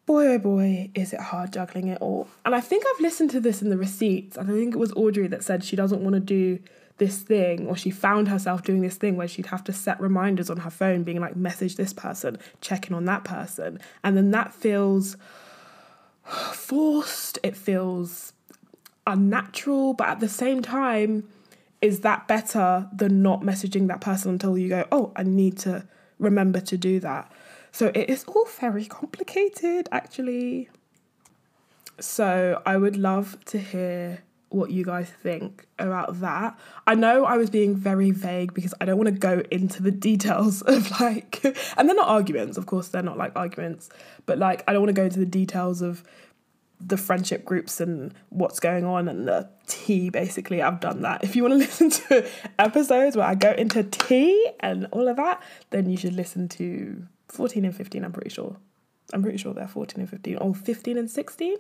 Boy 0.05 0.27
oh 0.27 0.39
boy 0.39 0.91
is 0.95 1.15
it 1.15 1.21
hard 1.21 1.55
juggling 1.55 1.89
it 1.89 1.99
all. 2.03 2.29
And 2.45 2.55
i 2.55 2.61
think 2.61 2.85
i've 2.87 3.01
listened 3.01 3.31
to 3.31 3.41
this 3.41 3.63
in 3.63 3.71
the 3.71 3.79
receipts 3.79 4.37
and 4.37 4.51
i 4.51 4.53
think 4.53 4.75
it 4.75 4.79
was 4.79 4.93
Audrey 4.93 5.27
that 5.29 5.43
said 5.43 5.65
she 5.65 5.77
doesn't 5.77 6.03
want 6.03 6.15
to 6.15 6.21
do 6.21 6.59
this 6.99 7.19
thing 7.19 7.67
or 7.67 7.77
she 7.77 7.91
found 7.91 8.29
herself 8.29 8.63
doing 8.63 8.81
this 8.81 8.97
thing 8.97 9.17
where 9.17 9.27
she'd 9.27 9.47
have 9.47 9.65
to 9.65 9.73
set 9.73 10.01
reminders 10.01 10.49
on 10.49 10.59
her 10.59 10.71
phone 10.71 11.03
being 11.03 11.21
like 11.21 11.37
message 11.37 11.77
this 11.77 11.93
person 11.93 12.39
checking 12.61 12.95
on 12.95 13.05
that 13.07 13.25
person. 13.25 13.81
And 14.05 14.17
then 14.17 14.31
that 14.31 14.55
feels 14.55 15.17
forced, 16.25 17.39
it 17.43 17.57
feels 17.57 18.33
unnatural, 19.07 19.95
but 19.95 20.09
at 20.09 20.21
the 20.21 20.29
same 20.29 20.63
time, 20.63 21.29
is 21.81 22.01
that 22.01 22.27
better 22.27 22.89
than 22.95 23.23
not 23.23 23.43
messaging 23.43 23.89
that 23.89 24.01
person 24.01 24.33
until 24.33 24.57
you 24.57 24.69
go, 24.69 24.87
oh, 24.91 25.13
I 25.17 25.23
need 25.23 25.59
to 25.59 25.87
remember 26.19 26.61
to 26.61 26.79
do 26.79 27.01
that? 27.01 27.31
So 27.73 27.91
it 27.95 28.09
is 28.09 28.25
all 28.25 28.47
very 28.47 28.87
complicated, 28.87 29.89
actually. 29.93 30.71
So 32.01 32.63
I 32.65 32.77
would 32.77 32.97
love 32.97 33.45
to 33.47 33.59
hear 33.59 34.23
what 34.55 34.71
you 34.71 34.85
guys 34.85 35.11
think 35.11 35.67
about 35.79 36.21
that. 36.21 36.59
I 36.87 36.95
know 36.95 37.25
I 37.25 37.37
was 37.37 37.51
being 37.51 37.75
very 37.75 38.11
vague 38.13 38.55
because 38.55 38.73
I 38.81 38.85
don't 38.85 38.97
want 38.97 39.09
to 39.09 39.19
go 39.19 39.43
into 39.51 39.83
the 39.83 39.91
details 40.11 40.63
of 40.63 40.91
like, 41.01 41.45
and 41.77 41.89
they're 41.89 41.97
not 41.97 42.09
arguments, 42.09 42.57
of 42.57 42.67
course, 42.67 42.89
they're 42.89 43.03
not 43.03 43.19
like 43.19 43.33
arguments, 43.37 43.91
but 44.27 44.39
like, 44.39 44.63
I 44.69 44.73
don't 44.73 44.83
want 44.83 44.95
to 44.95 45.01
go 45.01 45.05
into 45.05 45.19
the 45.19 45.27
details 45.27 45.83
of 45.83 46.05
the 46.81 46.97
friendship 46.97 47.45
groups 47.45 47.81
and 47.81 48.13
what's 48.29 48.61
going 48.61 48.85
on 48.85 49.09
and 49.09 49.27
the 49.27 49.49
tea 49.67 50.11
basically. 50.11 50.63
I've 50.63 50.81
done 50.81 51.03
that. 51.03 51.25
If 51.25 51.35
you 51.35 51.43
want 51.43 51.53
to 51.53 51.59
listen 51.59 51.91
to 51.91 52.29
episodes 52.59 53.17
where 53.17 53.27
i 53.27 53.35
go 53.35 53.53
into 53.53 53.83
tea 53.85 54.51
and 54.61 54.87
all 54.93 55.09
of 55.09 55.17
that 55.17 55.43
then 55.71 55.89
you 55.89 55.97
should 55.97 56.13
listen 56.13 56.49
to 56.49 57.07
14 57.29 57.65
and 57.65 57.75
15 57.75 58.05
i'm 58.05 58.13
pretty 58.13 58.31
sure. 58.31 58.57
I'm 59.13 59.23
pretty 59.23 59.39
sure 59.39 59.53
they're 59.55 59.69
14 59.69 60.01
and 60.01 60.11
15 60.11 60.37
or 60.39 60.55
15 60.55 60.99
and 60.99 61.11
16 61.11 61.57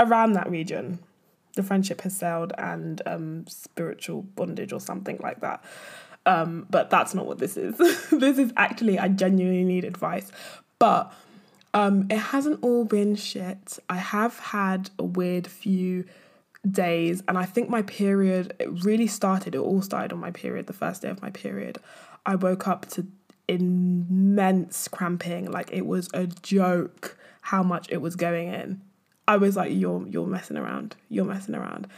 around 0.00 0.32
that 0.32 0.50
region 0.50 0.98
the 1.56 1.62
friendship 1.62 2.00
has 2.02 2.16
sailed 2.16 2.52
and 2.56 3.02
um, 3.06 3.44
spiritual 3.48 4.22
bondage 4.22 4.72
or 4.72 4.80
something 4.80 5.18
like 5.20 5.40
that 5.40 5.62
um, 6.24 6.66
but 6.70 6.88
that's 6.90 7.14
not 7.14 7.26
what 7.26 7.38
this 7.38 7.56
is 7.56 7.76
this 8.10 8.38
is 8.38 8.52
actually 8.56 8.98
i 8.98 9.08
genuinely 9.08 9.64
need 9.64 9.84
advice 9.84 10.30
but 10.78 11.12
um, 11.76 12.06
it 12.08 12.16
hasn't 12.16 12.60
all 12.62 12.86
been 12.86 13.16
shit. 13.16 13.78
I 13.90 13.96
have 13.96 14.38
had 14.38 14.88
a 14.98 15.04
weird 15.04 15.46
few 15.46 16.06
days, 16.68 17.22
and 17.28 17.36
I 17.36 17.44
think 17.44 17.68
my 17.68 17.82
period 17.82 18.54
it 18.58 18.82
really 18.82 19.06
started. 19.06 19.54
It 19.54 19.58
all 19.58 19.82
started 19.82 20.14
on 20.14 20.18
my 20.18 20.30
period, 20.30 20.68
the 20.68 20.72
first 20.72 21.02
day 21.02 21.10
of 21.10 21.20
my 21.20 21.28
period. 21.28 21.76
I 22.24 22.36
woke 22.36 22.66
up 22.66 22.88
to 22.92 23.06
immense 23.46 24.88
cramping, 24.88 25.50
like 25.50 25.70
it 25.70 25.84
was 25.84 26.08
a 26.14 26.26
joke 26.26 27.18
how 27.42 27.62
much 27.62 27.90
it 27.90 27.98
was 27.98 28.16
going 28.16 28.48
in. 28.48 28.80
I 29.28 29.36
was 29.36 29.56
like, 29.56 29.72
"You're 29.72 30.06
you're 30.08 30.26
messing 30.26 30.56
around. 30.56 30.96
You're 31.08 31.24
messing 31.24 31.54
around," 31.54 31.88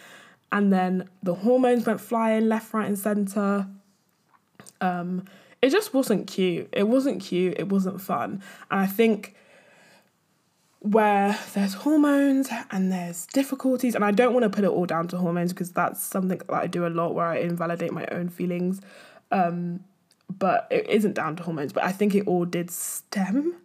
and 0.52 0.72
then 0.72 1.08
the 1.22 1.34
hormones 1.34 1.86
went 1.86 2.00
flying 2.00 2.48
left, 2.48 2.72
right, 2.72 2.86
and 2.86 2.98
center. 2.98 3.66
Um, 4.80 5.24
it 5.60 5.70
just 5.70 5.92
wasn't 5.92 6.26
cute. 6.26 6.68
It 6.72 6.88
wasn't 6.88 7.20
cute. 7.20 7.54
It 7.58 7.68
wasn't 7.68 8.00
fun, 8.00 8.42
and 8.70 8.80
I 8.80 8.86
think 8.86 9.34
where 10.80 11.36
there's 11.54 11.74
hormones 11.74 12.48
and 12.70 12.92
there's 12.92 13.26
difficulties 13.26 13.96
and 13.96 14.04
I 14.04 14.12
don't 14.12 14.32
want 14.32 14.44
to 14.44 14.50
put 14.50 14.64
it 14.64 14.70
all 14.70 14.86
down 14.86 15.08
to 15.08 15.16
hormones 15.16 15.52
because 15.52 15.72
that's 15.72 16.00
something 16.00 16.38
that 16.38 16.50
I 16.52 16.68
do 16.68 16.86
a 16.86 16.88
lot 16.88 17.14
where 17.14 17.26
I 17.26 17.38
invalidate 17.38 17.92
my 17.92 18.06
own 18.12 18.28
feelings 18.28 18.80
um, 19.32 19.80
but 20.38 20.68
it 20.70 20.88
isn't 20.88 21.14
down 21.14 21.34
to 21.36 21.42
hormones 21.42 21.72
but 21.72 21.82
I 21.82 21.90
think 21.90 22.14
it 22.14 22.28
all 22.28 22.44
did 22.44 22.70
stem 22.70 23.56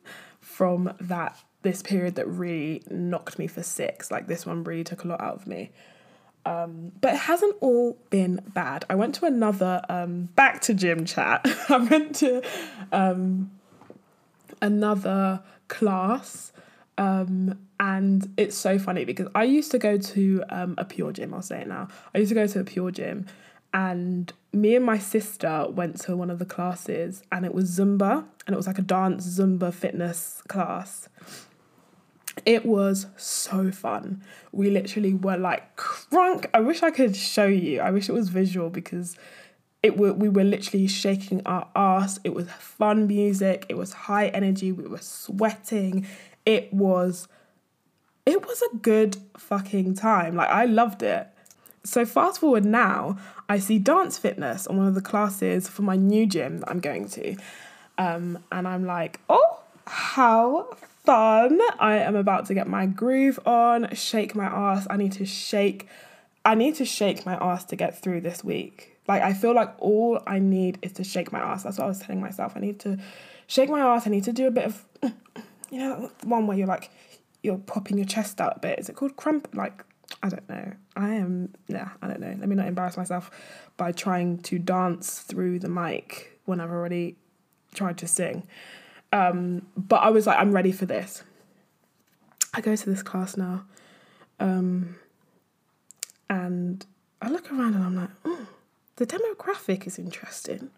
from 0.42 0.94
that 1.00 1.38
this 1.64 1.82
period 1.82 2.16
that 2.16 2.28
really 2.28 2.84
knocked 2.90 3.40
me 3.40 3.48
for 3.48 3.64
six 3.64 4.12
like 4.12 4.28
this 4.28 4.46
one 4.46 4.64
really 4.64 4.84
took 4.84 5.04
a 5.04 5.08
lot 5.08 5.20
out 5.20 5.36
of 5.36 5.48
me 5.48 5.72
um, 6.46 6.92
but 7.00 7.14
it 7.14 7.20
hasn't 7.22 7.56
all 7.62 7.98
been 8.10 8.42
bad 8.54 8.86
I 8.90 8.96
went 8.96 9.16
to 9.16 9.26
another 9.26 9.82
um, 9.90 10.30
back 10.36 10.62
to 10.62 10.74
gym 10.74 11.06
chat 11.06 11.42
I 11.70 11.78
went 11.78 12.16
to 12.18 12.42
um, 12.92 13.52
another 14.62 15.42
class 15.68 16.52
um, 16.98 17.60
and 17.80 18.32
it's 18.38 18.56
so 18.56 18.78
funny 18.78 19.06
because 19.06 19.28
I 19.34 19.44
used 19.44 19.72
to 19.72 19.80
go 19.80 19.98
to 19.98 20.44
um, 20.50 20.76
a 20.78 20.86
PureGym, 20.86 21.34
I'll 21.34 21.42
say 21.42 21.62
it 21.62 21.68
now. 21.68 21.88
I 22.14 22.20
used 22.20 22.30
to 22.30 22.36
go 22.36 22.48
to 22.48 22.60
a 22.60 22.64
PureGym, 22.64 23.28
and 23.74 24.32
me 24.52 24.76
and 24.76 24.86
my 24.86 25.00
sister 25.00 25.68
went 25.70 26.00
to 26.02 26.16
one 26.16 26.30
of 26.30 26.40
the 26.40 26.46
classes, 26.46 27.24
and 27.32 27.46
it 27.46 27.54
was 27.54 27.78
Zumba, 27.78 28.26
and 28.46 28.54
it 28.54 28.58
was 28.58 28.68
like 28.68 28.78
a 28.78 28.84
dance 28.84 29.28
Zumba 29.28 29.74
fitness 29.74 30.44
class. 30.48 31.10
It 32.46 32.66
was 32.66 33.08
so 33.18 33.72
fun. 33.72 34.24
We 34.52 34.70
literally 34.70 35.14
were 35.14 35.38
like 35.38 35.76
crunk. 35.76 36.48
I 36.54 36.60
wish 36.60 36.84
I 36.84 36.92
could 36.92 37.16
show 37.16 37.46
you. 37.46 37.80
I 37.82 37.92
wish 37.92 38.10
it 38.10 38.14
was 38.14 38.30
visual 38.30 38.70
because 38.70 39.16
it 39.82 39.98
were, 39.98 40.14
we 40.14 40.30
were 40.30 40.44
literally 40.44 40.88
shaking 40.88 41.42
our 41.46 41.68
ass. 41.76 42.20
It 42.24 42.34
was 42.34 42.50
fun 42.52 43.08
music. 43.08 43.66
It 43.70 43.76
was 43.76 43.94
high 43.94 44.28
energy. 44.28 44.72
We 44.72 44.88
were 44.88 44.98
sweating 45.00 46.08
it 46.46 46.74
was 46.74 47.28
it 48.26 48.46
was 48.46 48.62
a 48.62 48.78
good 48.78 49.18
fucking 49.38 49.96
time. 49.96 50.36
Like 50.36 50.50
I 50.50 50.66
loved 50.66 51.04
it. 51.04 51.28
So 51.84 52.06
fast 52.06 52.40
forward 52.40 52.64
now, 52.64 53.18
I 53.50 53.60
see 53.60 53.78
dance 53.78 54.18
fitness 54.18 54.66
on 54.68 54.78
one 54.78 54.88
of 54.88 54.96
the 54.96 55.02
classes 55.02 55.68
for 55.68 55.82
my 55.82 55.98
new 55.98 56.26
gym 56.26 56.60
that 56.60 56.70
I'm 56.70 56.80
going 56.80 57.10
to. 57.10 57.36
Um, 57.98 58.40
and 58.52 58.66
I'm 58.66 58.86
like, 58.86 59.20
oh, 59.28 59.60
how 59.86 60.70
fun. 61.06 61.60
I 61.80 61.98
am 61.98 62.16
about 62.16 62.46
to 62.48 62.54
get 62.54 62.68
my 62.68 62.86
groove 62.86 63.40
on, 63.46 63.94
shake 63.94 64.36
my 64.36 64.46
ass. 64.46 64.88
I 64.90 64.98
need 64.98 65.14
to 65.14 65.26
shake 65.26 65.88
I 66.46 66.56
need 66.56 66.76
to 66.76 66.86
shake 66.86 67.26
my 67.26 67.36
ass 67.36 67.64
to 67.66 67.78
get 67.78 67.98
through 68.02 68.22
this 68.22 68.44
week. 68.44 69.00
Like 69.08 69.22
I 69.22 69.34
feel 69.34 69.56
like 69.56 69.74
all 69.80 70.22
I 70.28 70.40
need 70.40 70.80
is 70.82 70.92
to 70.94 71.04
shake 71.04 71.32
my 71.32 71.40
ass. 71.40 71.64
That's 71.64 71.78
what 71.78 71.86
I 71.86 71.88
was 71.88 72.00
telling 72.00 72.22
myself. 72.22 72.54
I 72.56 72.60
need 72.60 72.80
to 72.82 72.98
shake 73.48 73.70
my 73.70 73.80
ass. 73.80 74.08
I 74.08 74.10
need 74.10 74.26
to 74.26 74.34
do 74.34 74.48
a 74.48 74.52
bit 74.52 74.66
of 74.66 74.86
you 75.74 75.80
know, 75.80 76.12
one 76.24 76.46
where 76.46 76.56
you're 76.56 76.68
like, 76.68 76.92
you're 77.42 77.58
popping 77.58 77.98
your 77.98 78.06
chest 78.06 78.40
out 78.40 78.58
a 78.58 78.60
bit. 78.60 78.78
Is 78.78 78.90
it 78.90 78.96
called 78.96 79.16
krump? 79.16 79.56
Like, 79.56 79.84
I 80.22 80.30
don't 80.30 80.48
know. 80.48 80.74
I 80.96 81.16
am, 81.16 81.52
yeah, 81.68 81.90
I 82.00 82.08
don't 82.08 82.20
know. 82.20 82.36
Let 82.40 82.48
me 82.48 82.56
not 82.56 82.68
embarrass 82.68 82.96
myself 82.96 83.32
by 83.76 83.92
trying 83.92 84.38
to 84.44 84.60
dance 84.60 85.22
through 85.22 85.60
the 85.60 85.70
mic 85.70 86.40
when 86.46 86.60
I've 86.60 86.70
already 86.70 87.18
tried 87.74 87.98
to 87.98 88.08
sing. 88.08 88.48
Um, 89.14 89.62
but 89.78 89.98
I 89.98 90.10
was 90.10 90.26
like, 90.26 90.40
I'm 90.40 90.52
ready 90.52 90.72
for 90.72 90.88
this. 90.88 91.24
I 92.52 92.62
go 92.62 92.76
to 92.76 92.90
this 92.90 93.04
class 93.04 93.38
now. 93.38 93.64
Um, 94.40 94.96
and 96.32 96.84
I 97.22 97.30
look 97.30 97.52
around 97.52 97.76
and 97.76 97.84
I'm 97.84 97.96
like, 97.96 98.10
oh, 98.26 98.48
the 98.96 99.06
demographic 99.06 99.86
is 99.86 100.00
interesting. 100.00 100.72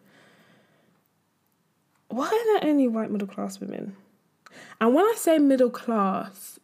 Why 2.09 2.25
are 2.25 2.59
there 2.59 2.69
only 2.69 2.89
white 2.89 3.09
middle 3.09 3.27
class 3.27 3.61
women? 3.61 3.95
And 4.81 4.93
when 4.93 5.05
I 5.05 5.13
say 5.15 5.39
middle 5.39 5.69
class, 5.69 6.59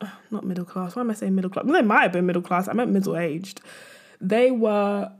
not 0.32 0.44
middle 0.44 0.64
class, 0.64 0.96
why 0.96 1.02
am 1.02 1.10
I 1.10 1.14
saying 1.14 1.36
middle 1.36 1.50
class? 1.52 1.64
Well, 1.64 1.80
they 1.80 1.86
might 1.86 2.02
have 2.02 2.12
been 2.12 2.26
middle 2.26 2.42
class, 2.42 2.66
I 2.66 2.72
meant 2.72 2.90
middle 2.90 3.16
aged. 3.16 3.60
They 4.20 4.50
were 4.50 5.12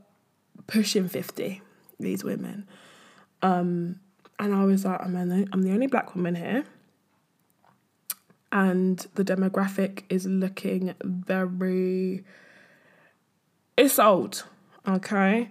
pushing 0.67 1.07
50, 1.07 1.61
these 1.97 2.25
women. 2.25 2.67
Um, 3.41 4.01
and 4.39 4.53
I 4.53 4.63
was 4.65 4.85
like, 4.85 5.01
I'm 5.01 5.13
the, 5.13 5.47
I'm 5.51 5.61
the 5.61 5.71
only 5.71 5.87
black 5.87 6.15
woman 6.15 6.35
here. 6.35 6.65
And 8.51 8.99
the 9.15 9.23
demographic 9.23 10.03
is 10.09 10.25
looking 10.25 10.93
very. 11.03 12.23
It's 13.77 13.99
old, 13.99 14.45
okay? 14.87 15.49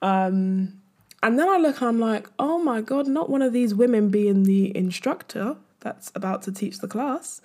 Um, 0.00 0.80
and 1.22 1.38
then 1.38 1.48
I 1.48 1.58
look 1.58 1.80
I'm 1.80 2.00
like, 2.00 2.28
oh 2.38 2.58
my 2.58 2.80
God, 2.80 3.06
not 3.06 3.30
one 3.30 3.42
of 3.42 3.52
these 3.52 3.74
women 3.74 4.08
being 4.08 4.42
the 4.42 4.76
instructor 4.76 5.56
that's 5.80 6.10
about 6.14 6.42
to 6.42 6.52
teach 6.52 6.78
the 6.78 6.88
class. 6.88 7.40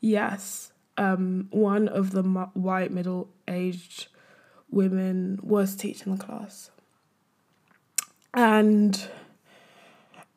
yes, 0.00 0.72
um, 0.96 1.46
one 1.50 1.88
of 1.88 2.10
the 2.10 2.22
white 2.22 2.90
middle 2.90 3.28
aged 3.46 4.08
women 4.70 5.38
was 5.42 5.76
teaching 5.76 6.14
the 6.14 6.22
class. 6.22 6.70
And 8.34 9.08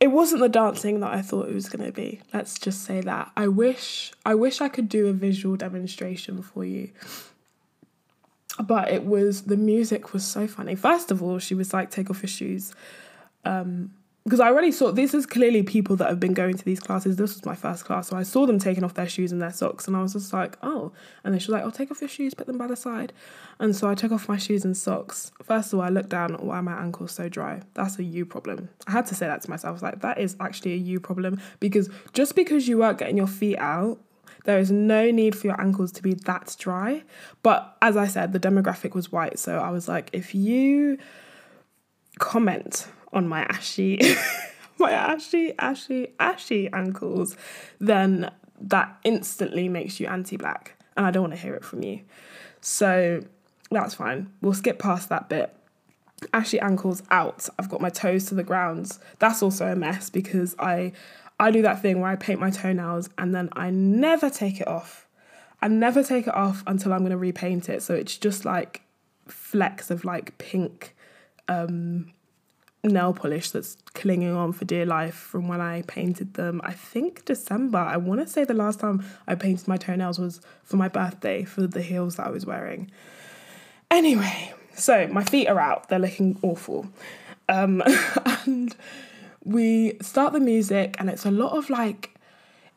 it 0.02 0.08
wasn't 0.08 0.42
the 0.42 0.50
dancing 0.50 1.00
that 1.02 1.14
I 1.14 1.22
thought 1.22 1.48
it 1.48 1.54
was 1.54 1.70
going 1.70 1.86
to 1.86 1.92
be. 1.92 2.22
Let's 2.34 2.58
just 2.58 2.84
say 2.84 3.02
that. 3.02 3.32
I 3.38 3.48
wish 3.48 4.12
I 4.26 4.34
wish 4.34 4.60
I 4.60 4.68
could 4.68 4.90
do 4.90 5.08
a 5.08 5.14
visual 5.14 5.56
demonstration 5.56 6.42
for 6.42 6.66
you. 6.66 6.90
But 8.60 8.90
it 8.90 9.06
was 9.06 9.44
the 9.44 9.56
music 9.56 10.12
was 10.12 10.26
so 10.26 10.48
funny. 10.48 10.74
First 10.74 11.12
of 11.12 11.22
all, 11.22 11.38
she 11.38 11.54
was 11.54 11.72
like 11.72 11.92
take 11.92 12.10
off 12.10 12.24
your 12.24 12.30
shoes. 12.30 12.74
Um 13.46 13.94
because 14.24 14.40
I 14.40 14.48
already 14.48 14.72
saw 14.72 14.92
this 14.92 15.14
is 15.14 15.26
clearly 15.26 15.64
people 15.64 15.96
that 15.96 16.08
have 16.08 16.20
been 16.20 16.34
going 16.34 16.56
to 16.56 16.64
these 16.64 16.80
classes. 16.80 17.16
This 17.16 17.34
was 17.34 17.46
my 17.46 17.56
first 17.56 17.86
class, 17.86 18.10
so 18.10 18.16
I 18.16 18.24
saw 18.24 18.46
them 18.46 18.60
taking 18.60 18.84
off 18.84 18.94
their 18.94 19.10
shoes 19.10 19.32
and 19.32 19.42
their 19.42 19.52
socks, 19.52 19.88
and 19.88 19.98
I 19.98 20.02
was 20.02 20.14
just 20.14 20.32
like, 20.32 20.58
oh. 20.62 20.92
And 21.24 21.34
then 21.34 21.40
she 21.40 21.48
was 21.48 21.54
like, 21.54 21.64
oh, 21.64 21.72
take 21.72 21.90
off 21.90 22.02
your 22.02 22.10
shoes, 22.10 22.34
put 22.34 22.48
them 22.48 22.58
by 22.58 22.68
the 22.68 22.76
side. 22.76 23.14
And 23.60 23.76
so 23.76 23.90
I 23.90 23.96
took 23.96 24.12
off 24.12 24.30
my 24.30 24.38
shoes 24.38 24.64
and 24.64 24.78
socks. 24.78 25.32
First 25.44 25.74
of 25.74 25.80
all, 25.80 25.86
I 25.86 25.90
looked 25.90 26.10
down, 26.10 26.34
why 26.36 26.58
are 26.58 26.64
my 26.64 26.80
ankles 26.80 27.12
so 27.12 27.30
dry? 27.30 27.62
That's 27.74 27.98
a 27.98 28.04
you 28.04 28.26
problem. 28.26 28.70
I 28.88 28.92
had 28.92 29.08
to 29.08 29.16
say 29.16 29.28
that 29.28 29.42
to 29.42 29.50
myself. 29.50 29.82
Like, 29.82 30.02
that 30.02 30.20
is 30.20 30.36
actually 30.40 30.74
a 30.74 30.78
you 30.78 31.00
problem 31.00 31.42
because 31.60 31.90
just 32.14 32.36
because 32.36 32.68
you 32.68 32.78
weren't 32.78 32.98
getting 32.98 33.18
your 33.18 33.28
feet 33.28 33.58
out 33.58 34.00
there 34.46 34.58
is 34.58 34.72
no 34.72 35.12
need 35.12 35.36
for 35.36 35.48
your 35.48 35.62
ankles 35.62 35.92
to 35.94 36.02
be 36.02 36.14
that 36.14 36.56
dry. 36.58 37.04
But 37.44 37.78
as 37.82 37.96
I 37.96 38.08
said, 38.08 38.34
the 38.34 38.40
demographic 38.40 38.96
was 38.96 39.12
white. 39.12 39.38
So 39.38 39.60
I 39.60 39.70
was 39.70 39.88
like, 39.88 40.10
if 40.14 40.34
you 40.34 40.98
comment 42.18 42.88
on 43.14 43.28
my 43.28 43.44
ashy, 43.44 44.00
my 44.78 44.92
ashy, 44.92 45.54
ashy, 45.60 46.14
ashy 46.20 46.70
ankles, 46.72 47.36
then 47.80 48.32
that 48.60 48.98
instantly 49.04 49.70
makes 49.70 50.00
you 50.00 50.08
anti 50.08 50.38
black. 50.38 50.76
And 50.96 51.06
I 51.06 51.12
don't 51.12 51.24
want 51.24 51.34
to 51.34 51.40
hear 51.40 51.56
it 51.56 51.64
from 51.64 51.84
you. 51.84 52.02
So 52.60 53.22
that's 53.70 53.96
fine. 53.96 54.32
We'll 54.42 54.54
skip 54.54 54.80
past 54.80 55.10
that 55.10 55.30
bit. 55.30 55.56
Ashy 56.34 56.60
ankles 56.60 57.02
out. 57.10 57.50
I've 57.58 57.70
got 57.70 57.82
my 57.82 57.90
toes 57.90 58.26
to 58.26 58.36
the 58.36 58.44
ground. 58.44 58.98
That's 59.20 59.42
also 59.42 59.72
a 59.72 59.76
mess 59.76 60.10
because 60.10 60.56
I 60.60 60.92
I 61.40 61.50
do 61.50 61.64
that 61.64 61.82
thing 61.82 62.00
where 62.00 62.12
I 62.12 62.16
paint 62.16 62.40
my 62.40 62.52
toenails 62.52 63.10
and 63.18 63.34
then 63.34 63.50
I 63.54 63.72
never 63.72 64.30
take 64.30 64.62
it 64.62 64.68
off. 64.68 65.08
I 65.60 65.68
never 65.68 66.04
take 66.04 66.28
it 66.28 66.36
off 66.36 66.64
until 66.68 66.94
I'm 66.94 67.00
going 67.00 67.12
to 67.12 67.18
repaint 67.18 67.68
it. 67.68 67.82
So 67.82 67.96
it's 67.96 68.16
just 68.18 68.46
like 68.46 68.82
flecks 69.28 69.90
of 69.90 70.06
like 70.06 70.38
pink 70.38 70.96
um, 71.48 72.14
nail 72.90 73.14
polish 73.14 73.52
that's 73.52 73.78
clinging 73.94 74.34
on 74.34 74.54
for 74.54 74.66
dear 74.66 74.86
life 74.86 75.14
from 75.14 75.48
when 75.48 75.62
I 75.62 75.84
painted 75.84 76.34
them. 76.34 76.62
I 76.64 76.74
think 76.74 77.26
December. 77.26 77.78
I 77.78 77.98
want 77.98 78.22
to 78.22 78.28
say 78.28 78.44
the 78.44 78.54
last 78.54 78.80
time 78.80 79.06
I 79.28 79.36
painted 79.36 79.68
my 79.68 79.78
toenails 79.78 80.20
was 80.20 80.42
for 80.64 80.78
my 80.78 80.88
birthday 80.88 81.44
for 81.44 81.68
the 81.68 81.82
heels 81.82 82.16
that 82.16 82.28
I 82.28 82.30
was 82.32 82.46
wearing. 82.46 82.90
Anyway, 83.92 84.54
so 84.74 85.08
my 85.08 85.24
feet 85.24 85.48
are 85.48 85.60
out. 85.60 85.90
They're 85.90 86.00
looking 86.00 86.40
awful. 86.42 86.88
Um, 87.50 87.84
and 88.46 88.76
we 89.44 89.98
start 90.02 90.34
the 90.34 90.40
music, 90.40 90.96
and 91.00 91.10
it's 91.10 91.26
a 91.26 91.32
lot 91.32 91.54
of 91.58 91.70
like, 91.70 92.16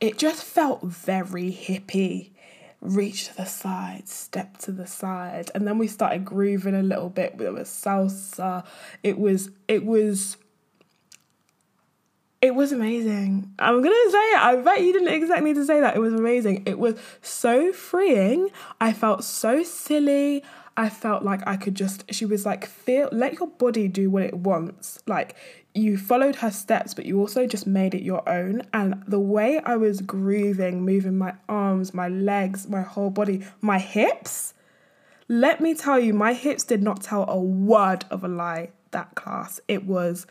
it 0.00 0.18
just 0.18 0.44
felt 0.44 0.82
very 0.82 1.50
hippie. 1.50 2.30
Reach 2.84 3.28
to 3.28 3.36
the 3.36 3.46
side, 3.46 4.08
step 4.08 4.58
to 4.58 4.70
the 4.70 4.86
side, 4.86 5.50
and 5.54 5.66
then 5.66 5.78
we 5.78 5.88
started 5.88 6.24
grooving 6.24 6.74
a 6.74 6.82
little 6.82 7.08
bit. 7.08 7.38
There 7.38 7.52
was 7.52 7.68
salsa. 7.68 8.62
It 9.02 9.18
was, 9.18 9.50
it 9.66 9.86
was 9.86 10.36
it 12.44 12.54
was 12.54 12.72
amazing. 12.72 13.50
I'm 13.58 13.80
gonna 13.80 14.10
say 14.10 14.18
it. 14.18 14.36
I 14.38 14.56
bet 14.56 14.82
you 14.82 14.92
didn't 14.92 15.08
exactly 15.08 15.46
need 15.46 15.56
to 15.56 15.64
say 15.64 15.80
that. 15.80 15.96
It 15.96 15.98
was 15.98 16.12
amazing. 16.12 16.64
It 16.66 16.78
was 16.78 16.94
so 17.22 17.72
freeing. 17.72 18.50
I 18.82 18.92
felt 18.92 19.24
so 19.24 19.62
silly. 19.62 20.44
I 20.76 20.90
felt 20.90 21.22
like 21.22 21.40
I 21.46 21.56
could 21.56 21.74
just. 21.74 22.04
She 22.12 22.26
was 22.26 22.44
like, 22.44 22.66
feel, 22.66 23.08
let 23.12 23.38
your 23.38 23.48
body 23.48 23.88
do 23.88 24.10
what 24.10 24.24
it 24.24 24.34
wants. 24.34 24.98
Like 25.06 25.36
you 25.72 25.96
followed 25.96 26.36
her 26.36 26.50
steps, 26.50 26.92
but 26.92 27.06
you 27.06 27.18
also 27.18 27.46
just 27.46 27.66
made 27.66 27.94
it 27.94 28.02
your 28.02 28.28
own. 28.28 28.60
And 28.74 29.02
the 29.08 29.18
way 29.18 29.60
I 29.64 29.76
was 29.76 30.02
grooving, 30.02 30.82
moving 30.84 31.16
my 31.16 31.32
arms, 31.48 31.94
my 31.94 32.08
legs, 32.08 32.68
my 32.68 32.82
whole 32.82 33.08
body, 33.08 33.42
my 33.62 33.78
hips, 33.78 34.52
let 35.28 35.62
me 35.62 35.74
tell 35.74 35.98
you, 35.98 36.12
my 36.12 36.34
hips 36.34 36.64
did 36.64 36.82
not 36.82 37.02
tell 37.02 37.24
a 37.26 37.40
word 37.40 38.04
of 38.10 38.22
a 38.22 38.28
lie 38.28 38.68
that 38.90 39.14
class. 39.14 39.60
It 39.66 39.86
was 39.86 40.26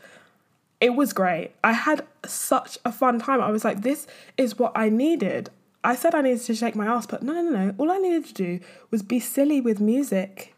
it 0.83 0.95
was 0.95 1.13
great. 1.13 1.51
I 1.63 1.71
had 1.71 2.05
such 2.25 2.77
a 2.83 2.91
fun 2.91 3.17
time. 3.17 3.39
I 3.39 3.51
was 3.51 3.63
like, 3.63 3.83
this 3.83 4.05
is 4.35 4.59
what 4.59 4.73
I 4.75 4.89
needed. 4.89 5.49
I 5.81 5.95
said 5.95 6.13
I 6.13 6.21
needed 6.21 6.41
to 6.41 6.55
shake 6.55 6.75
my 6.75 6.85
ass, 6.85 7.05
but 7.05 7.23
no, 7.23 7.31
no, 7.31 7.41
no, 7.41 7.67
no. 7.67 7.75
All 7.77 7.89
I 7.89 7.99
needed 7.99 8.25
to 8.25 8.33
do 8.33 8.59
was 8.91 9.01
be 9.01 9.21
silly 9.21 9.61
with 9.61 9.79
music. 9.79 10.53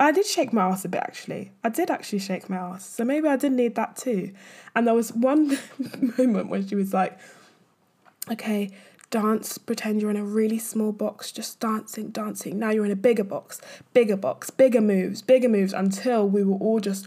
I 0.00 0.10
did 0.10 0.26
shake 0.26 0.52
my 0.52 0.62
ass 0.62 0.84
a 0.84 0.88
bit 0.88 1.00
actually. 1.00 1.52
I 1.62 1.68
did 1.68 1.92
actually 1.92 2.18
shake 2.18 2.50
my 2.50 2.56
ass. 2.56 2.88
So 2.88 3.04
maybe 3.04 3.28
I 3.28 3.36
did 3.36 3.52
need 3.52 3.76
that 3.76 3.94
too. 3.94 4.32
And 4.74 4.84
there 4.84 4.94
was 4.94 5.12
one 5.12 5.56
moment 6.18 6.48
when 6.48 6.66
she 6.66 6.74
was 6.74 6.92
like, 6.92 7.16
okay, 8.32 8.72
dance, 9.10 9.58
pretend 9.58 10.02
you're 10.02 10.10
in 10.10 10.16
a 10.16 10.24
really 10.24 10.58
small 10.58 10.90
box, 10.90 11.30
just 11.30 11.60
dancing, 11.60 12.08
dancing. 12.08 12.58
Now 12.58 12.70
you're 12.70 12.84
in 12.84 12.90
a 12.90 12.96
bigger 12.96 13.22
box, 13.22 13.60
bigger 13.92 14.16
box, 14.16 14.50
bigger 14.50 14.80
moves, 14.80 15.22
bigger 15.22 15.48
moves 15.48 15.72
until 15.72 16.28
we 16.28 16.42
were 16.42 16.56
all 16.56 16.80
just 16.80 17.06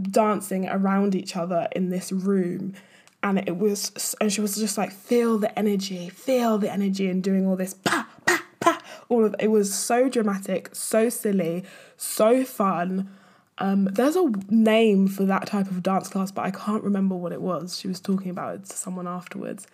dancing 0.00 0.68
around 0.68 1.14
each 1.14 1.36
other 1.36 1.68
in 1.72 1.90
this 1.90 2.12
room. 2.12 2.74
And 3.22 3.38
it 3.38 3.56
was, 3.56 4.14
and 4.20 4.32
she 4.32 4.40
was 4.40 4.56
just 4.56 4.76
like, 4.76 4.92
feel 4.92 5.38
the 5.38 5.56
energy, 5.58 6.10
feel 6.10 6.58
the 6.58 6.70
energy, 6.70 7.08
and 7.08 7.22
doing 7.22 7.46
all 7.46 7.56
this, 7.56 7.72
pa, 7.72 8.06
pa, 8.26 8.42
pa. 8.60 8.82
All 9.08 9.24
of 9.24 9.34
it 9.38 9.48
was 9.48 9.74
so 9.74 10.08
dramatic, 10.08 10.74
so 10.74 11.08
silly, 11.08 11.64
so 11.96 12.44
fun. 12.44 13.08
Um, 13.58 13.84
there's 13.84 14.16
a 14.16 14.30
name 14.50 15.08
for 15.08 15.24
that 15.24 15.46
type 15.46 15.70
of 15.70 15.82
dance 15.82 16.08
class, 16.08 16.32
but 16.32 16.44
I 16.44 16.50
can't 16.50 16.82
remember 16.82 17.14
what 17.14 17.32
it 17.32 17.40
was. 17.40 17.78
She 17.78 17.88
was 17.88 18.00
talking 18.00 18.30
about 18.30 18.56
it 18.56 18.64
to 18.66 18.76
someone 18.76 19.08
afterwards, 19.08 19.66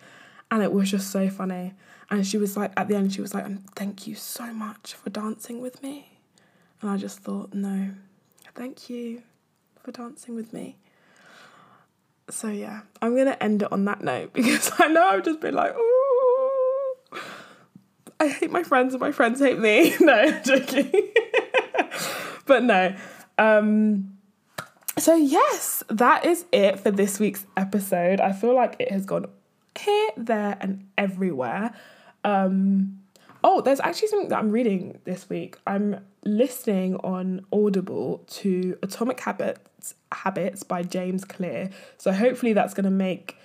and 0.49 0.63
it 0.63 0.71
was 0.71 0.89
just 0.89 1.11
so 1.11 1.29
funny. 1.29 1.73
And 2.09 2.25
she 2.25 2.37
was 2.37 2.55
like, 2.55 2.71
at 2.77 2.87
the 2.87 2.95
end, 2.95 3.13
she 3.13 3.21
was 3.21 3.33
like, 3.33 3.45
"Thank 3.75 4.05
you 4.05 4.15
so 4.15 4.53
much 4.53 4.93
for 4.93 5.09
dancing 5.09 5.61
with 5.61 5.81
me," 5.81 6.19
and 6.81 6.89
I 6.89 6.97
just 6.97 7.19
thought, 7.19 7.53
no, 7.53 7.91
thank 8.53 8.89
you 8.89 9.23
for 9.83 9.91
dancing 9.91 10.35
with 10.35 10.53
me. 10.53 10.77
So 12.29 12.47
yeah, 12.47 12.81
I'm 13.01 13.15
gonna 13.15 13.37
end 13.41 13.63
it 13.63 13.71
on 13.71 13.85
that 13.85 14.01
note 14.01 14.33
because 14.33 14.71
I 14.79 14.87
know 14.87 15.03
I've 15.03 15.23
just 15.23 15.41
been 15.41 15.55
like, 15.55 15.75
ooh, 15.75 16.93
I 18.19 18.27
hate 18.27 18.51
my 18.51 18.63
friends 18.63 18.93
and 18.93 19.01
my 19.01 19.11
friends 19.11 19.39
hate 19.39 19.59
me. 19.59 19.95
no, 19.99 20.13
I'm 20.13 20.43
joking. 20.43 20.91
but 22.45 22.63
no. 22.63 22.95
Um, 23.37 24.17
so, 24.97 25.15
yes, 25.15 25.83
that 25.89 26.25
is 26.25 26.45
it 26.51 26.79
for 26.79 26.91
this 26.91 27.19
week's 27.19 27.47
episode. 27.57 28.19
I 28.19 28.33
feel 28.33 28.53
like 28.53 28.75
it 28.77 28.91
has 28.91 29.05
gone 29.05 29.25
here, 29.79 30.09
there, 30.17 30.57
and 30.61 30.87
everywhere. 30.97 31.73
Um, 32.23 32.99
oh, 33.43 33.61
there's 33.61 33.79
actually 33.79 34.09
something 34.09 34.29
that 34.29 34.37
I'm 34.37 34.51
reading 34.51 34.99
this 35.05 35.27
week. 35.27 35.57
I'm 35.65 36.05
listening 36.23 36.95
on 36.97 37.45
Audible 37.51 38.23
to 38.27 38.77
Atomic 38.83 39.19
Habits 39.19 39.95
Habits 40.11 40.63
by 40.63 40.83
James 40.83 41.25
Clear. 41.25 41.69
So 41.97 42.11
hopefully 42.11 42.53
that's 42.53 42.73
going 42.73 42.85
to 42.85 42.91
make 42.91 43.37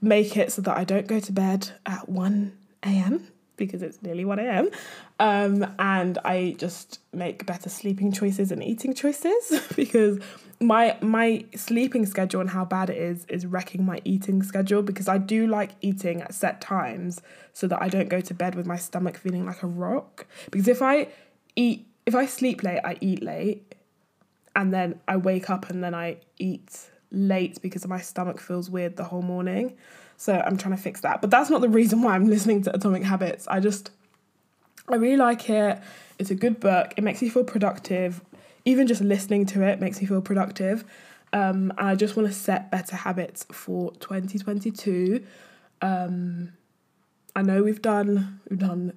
make 0.00 0.36
it 0.36 0.52
so 0.52 0.62
that 0.62 0.76
I 0.76 0.84
don't 0.84 1.06
go 1.06 1.20
to 1.20 1.32
bed 1.32 1.70
at 1.86 2.08
1 2.08 2.56
a.m 2.82 3.28
because 3.56 3.82
it's 3.82 4.02
nearly 4.02 4.24
1 4.24 4.38
a.m. 4.38 4.70
Um, 5.18 5.74
and 5.78 6.18
I 6.24 6.56
just 6.58 7.00
make 7.12 7.46
better 7.46 7.68
sleeping 7.68 8.12
choices 8.12 8.52
and 8.52 8.62
eating 8.62 8.94
choices 8.94 9.66
because 9.76 10.18
my 10.60 10.96
my 11.02 11.44
sleeping 11.54 12.06
schedule 12.06 12.40
and 12.40 12.50
how 12.50 12.64
bad 12.64 12.88
it 12.88 12.96
is 12.96 13.26
is 13.26 13.44
wrecking 13.44 13.84
my 13.84 14.00
eating 14.04 14.42
schedule 14.42 14.82
because 14.82 15.08
I 15.08 15.18
do 15.18 15.46
like 15.46 15.72
eating 15.80 16.22
at 16.22 16.34
set 16.34 16.60
times 16.60 17.20
so 17.52 17.66
that 17.66 17.82
I 17.82 17.88
don't 17.88 18.08
go 18.08 18.20
to 18.20 18.34
bed 18.34 18.54
with 18.54 18.66
my 18.66 18.76
stomach 18.76 19.18
feeling 19.18 19.44
like 19.44 19.62
a 19.62 19.66
rock. 19.66 20.26
Because 20.50 20.68
if 20.68 20.80
I 20.80 21.08
eat 21.56 21.86
if 22.06 22.14
I 22.14 22.26
sleep 22.26 22.62
late, 22.62 22.80
I 22.84 22.96
eat 23.00 23.22
late 23.22 23.74
and 24.54 24.72
then 24.72 25.00
I 25.06 25.16
wake 25.16 25.50
up 25.50 25.68
and 25.68 25.82
then 25.82 25.94
I 25.94 26.18
eat 26.38 26.88
late 27.10 27.60
because 27.60 27.86
my 27.86 28.00
stomach 28.00 28.40
feels 28.40 28.70
weird 28.70 28.96
the 28.96 29.04
whole 29.04 29.22
morning. 29.22 29.76
So 30.16 30.34
I'm 30.34 30.56
trying 30.56 30.74
to 30.74 30.80
fix 30.80 31.02
that. 31.02 31.20
But 31.20 31.30
that's 31.30 31.50
not 31.50 31.60
the 31.60 31.68
reason 31.68 32.00
why 32.02 32.14
I'm 32.14 32.26
listening 32.30 32.62
to 32.62 32.74
Atomic 32.74 33.02
Habits. 33.02 33.46
I 33.48 33.60
just, 33.60 33.90
I 34.88 34.96
really 34.96 35.16
like 35.16 35.50
it. 35.50 35.80
It's 36.18 36.30
a 36.30 36.34
good 36.34 36.60
book. 36.60 36.94
It 36.96 37.04
makes 37.04 37.20
me 37.20 37.28
feel 37.28 37.44
productive. 37.44 38.22
Even 38.64 38.86
just 38.86 39.02
listening 39.02 39.44
to 39.46 39.62
it 39.62 39.80
makes 39.80 40.00
me 40.00 40.06
feel 40.06 40.22
productive. 40.22 40.84
Um, 41.32 41.72
and 41.76 41.88
I 41.88 41.94
just 41.96 42.16
want 42.16 42.28
to 42.28 42.34
set 42.34 42.70
better 42.70 42.96
habits 42.96 43.44
for 43.52 43.92
2022. 43.94 45.24
Um, 45.82 46.52
I 47.34 47.42
know 47.42 47.62
we've 47.62 47.82
done 47.82 48.40
we've 48.48 48.58
done 48.58 48.94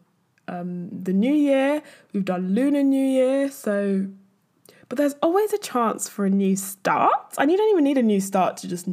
um, 0.50 0.90
the 0.92 1.14
new 1.14 1.34
year, 1.34 1.84
we've 2.12 2.26
done 2.26 2.56
Lunar 2.56 2.84
New 2.84 3.06
Year, 3.06 3.52
so 3.52 4.08
but 4.90 4.98
there's 4.98 5.14
always 5.22 5.54
a 5.54 5.60
chance 5.60 6.10
for 6.10 6.26
a 6.26 6.30
new 6.30 6.56
start. 6.56 7.36
And 7.38 7.52
you 7.52 7.58
don't 7.58 7.70
even 7.70 7.84
need 7.84 8.00
a 8.00 8.04
new 8.04 8.20
start 8.20 8.58
to 8.58 8.68
just 8.68 8.88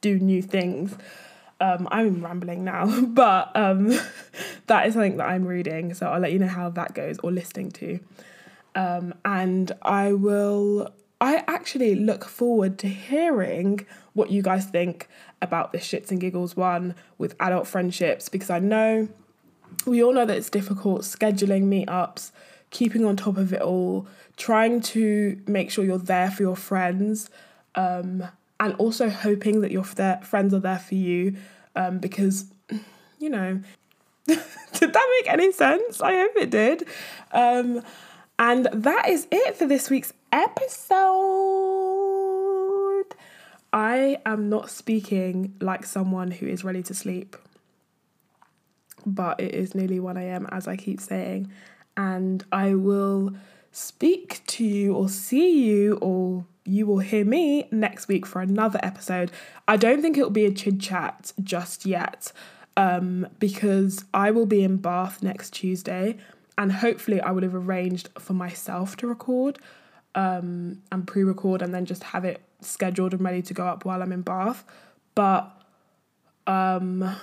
do 0.00 0.18
new 0.18 0.40
things. 0.40 0.96
Um, 1.60 1.88
I'm 1.90 2.24
rambling 2.24 2.64
now, 2.64 3.00
but 3.06 3.54
um, 3.56 3.88
that 4.68 4.86
is 4.86 4.94
something 4.94 5.16
that 5.16 5.28
I'm 5.28 5.44
reading. 5.44 5.92
So 5.92 6.06
I'll 6.06 6.20
let 6.20 6.32
you 6.32 6.38
know 6.38 6.46
how 6.46 6.70
that 6.70 6.94
goes 6.94 7.18
or 7.22 7.32
listening 7.32 7.72
to. 7.72 7.98
Um, 8.76 9.12
and 9.24 9.72
I 9.82 10.12
will, 10.12 10.94
I 11.20 11.42
actually 11.48 11.96
look 11.96 12.24
forward 12.24 12.78
to 12.78 12.88
hearing 12.88 13.84
what 14.12 14.30
you 14.30 14.42
guys 14.42 14.66
think 14.66 15.08
about 15.42 15.72
this 15.72 15.84
shits 15.84 16.12
and 16.12 16.20
giggles 16.20 16.56
one 16.56 16.94
with 17.18 17.34
adult 17.40 17.66
friendships 17.66 18.28
because 18.28 18.50
I 18.50 18.60
know 18.60 19.08
we 19.86 20.02
all 20.02 20.12
know 20.12 20.24
that 20.24 20.36
it's 20.36 20.50
difficult 20.50 21.02
scheduling 21.02 21.64
meetups, 21.64 22.30
keeping 22.70 23.04
on 23.04 23.16
top 23.16 23.36
of 23.36 23.52
it 23.52 23.62
all, 23.62 24.06
trying 24.36 24.80
to 24.80 25.40
make 25.46 25.70
sure 25.70 25.84
you're 25.84 25.98
there 25.98 26.30
for 26.30 26.42
your 26.42 26.56
friends, 26.56 27.30
um, 27.74 28.24
and 28.58 28.74
also 28.74 29.08
hoping 29.08 29.60
that 29.62 29.70
your 29.70 29.84
friends 29.84 30.52
are 30.52 30.60
there 30.60 30.78
for 30.78 30.94
you 30.94 31.36
um, 31.76 31.98
because, 31.98 32.46
you 33.18 33.30
know, 33.30 33.60
did 34.26 34.92
that 34.92 35.20
make 35.22 35.32
any 35.32 35.50
sense? 35.52 36.00
I 36.00 36.14
hope 36.14 36.32
it 36.36 36.50
did. 36.50 36.86
Um, 37.32 37.82
and 38.38 38.68
that 38.72 39.08
is 39.08 39.26
it 39.30 39.56
for 39.56 39.66
this 39.66 39.90
week's 39.90 40.12
episode. 40.32 41.00
I 43.72 44.18
am 44.26 44.48
not 44.48 44.70
speaking 44.70 45.54
like 45.60 45.84
someone 45.86 46.30
who 46.30 46.46
is 46.46 46.64
ready 46.64 46.82
to 46.84 46.94
sleep, 46.94 47.36
but 49.06 49.40
it 49.40 49.54
is 49.54 49.74
nearly 49.74 50.00
1 50.00 50.16
a.m., 50.16 50.46
as 50.50 50.68
I 50.68 50.76
keep 50.76 51.00
saying, 51.00 51.50
and 51.96 52.44
I 52.52 52.74
will 52.74 53.34
speak 53.72 54.42
to 54.46 54.64
you 54.64 54.94
or 54.94 55.08
see 55.08 55.64
you 55.64 55.94
or 56.00 56.44
you 56.64 56.86
will 56.86 56.98
hear 56.98 57.24
me 57.24 57.68
next 57.70 58.08
week 58.08 58.26
for 58.26 58.40
another 58.40 58.80
episode. 58.82 59.30
I 59.66 59.76
don't 59.76 60.02
think 60.02 60.16
it'll 60.16 60.30
be 60.30 60.44
a 60.44 60.52
Chid 60.52 60.80
Chat 60.80 61.32
just 61.42 61.86
yet 61.86 62.32
um, 62.76 63.26
because 63.38 64.04
I 64.12 64.30
will 64.30 64.46
be 64.46 64.62
in 64.62 64.76
Bath 64.76 65.22
next 65.22 65.50
Tuesday 65.50 66.16
and 66.58 66.72
hopefully 66.72 67.20
I 67.20 67.30
would 67.30 67.42
have 67.42 67.54
arranged 67.54 68.08
for 68.18 68.34
myself 68.34 68.96
to 68.98 69.06
record 69.06 69.58
um, 70.14 70.82
and 70.90 71.06
pre-record 71.06 71.62
and 71.62 71.74
then 71.74 71.86
just 71.86 72.02
have 72.04 72.24
it 72.24 72.40
scheduled 72.60 73.14
and 73.14 73.22
ready 73.22 73.42
to 73.42 73.54
go 73.54 73.66
up 73.66 73.84
while 73.84 74.02
I'm 74.02 74.12
in 74.12 74.22
Bath. 74.22 74.64
But 75.14 75.50
um, 76.46 77.16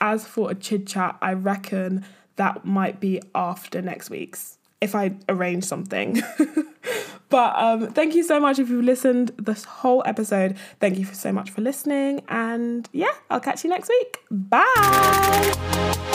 as 0.00 0.26
for 0.26 0.50
a 0.50 0.54
Chid 0.54 0.86
Chat, 0.86 1.16
I 1.20 1.32
reckon 1.32 2.04
that 2.36 2.64
might 2.64 3.00
be 3.00 3.20
after 3.34 3.82
next 3.82 4.10
week's 4.10 4.58
if 4.80 4.94
I 4.94 5.12
arrange 5.28 5.64
something. 5.64 6.22
but 7.28 7.54
um, 7.56 7.92
thank 7.92 8.14
you 8.14 8.22
so 8.22 8.40
much 8.40 8.58
if 8.58 8.70
you've 8.70 8.84
listened 8.84 9.32
this 9.36 9.64
whole 9.64 10.02
episode. 10.06 10.56
Thank 10.80 10.98
you 10.98 11.04
so 11.04 11.32
much 11.32 11.50
for 11.50 11.60
listening. 11.60 12.22
And 12.28 12.88
yeah, 12.92 13.12
I'll 13.28 13.40
catch 13.40 13.62
you 13.62 13.70
next 13.70 13.88
week. 13.88 14.18
Bye. 14.30 16.06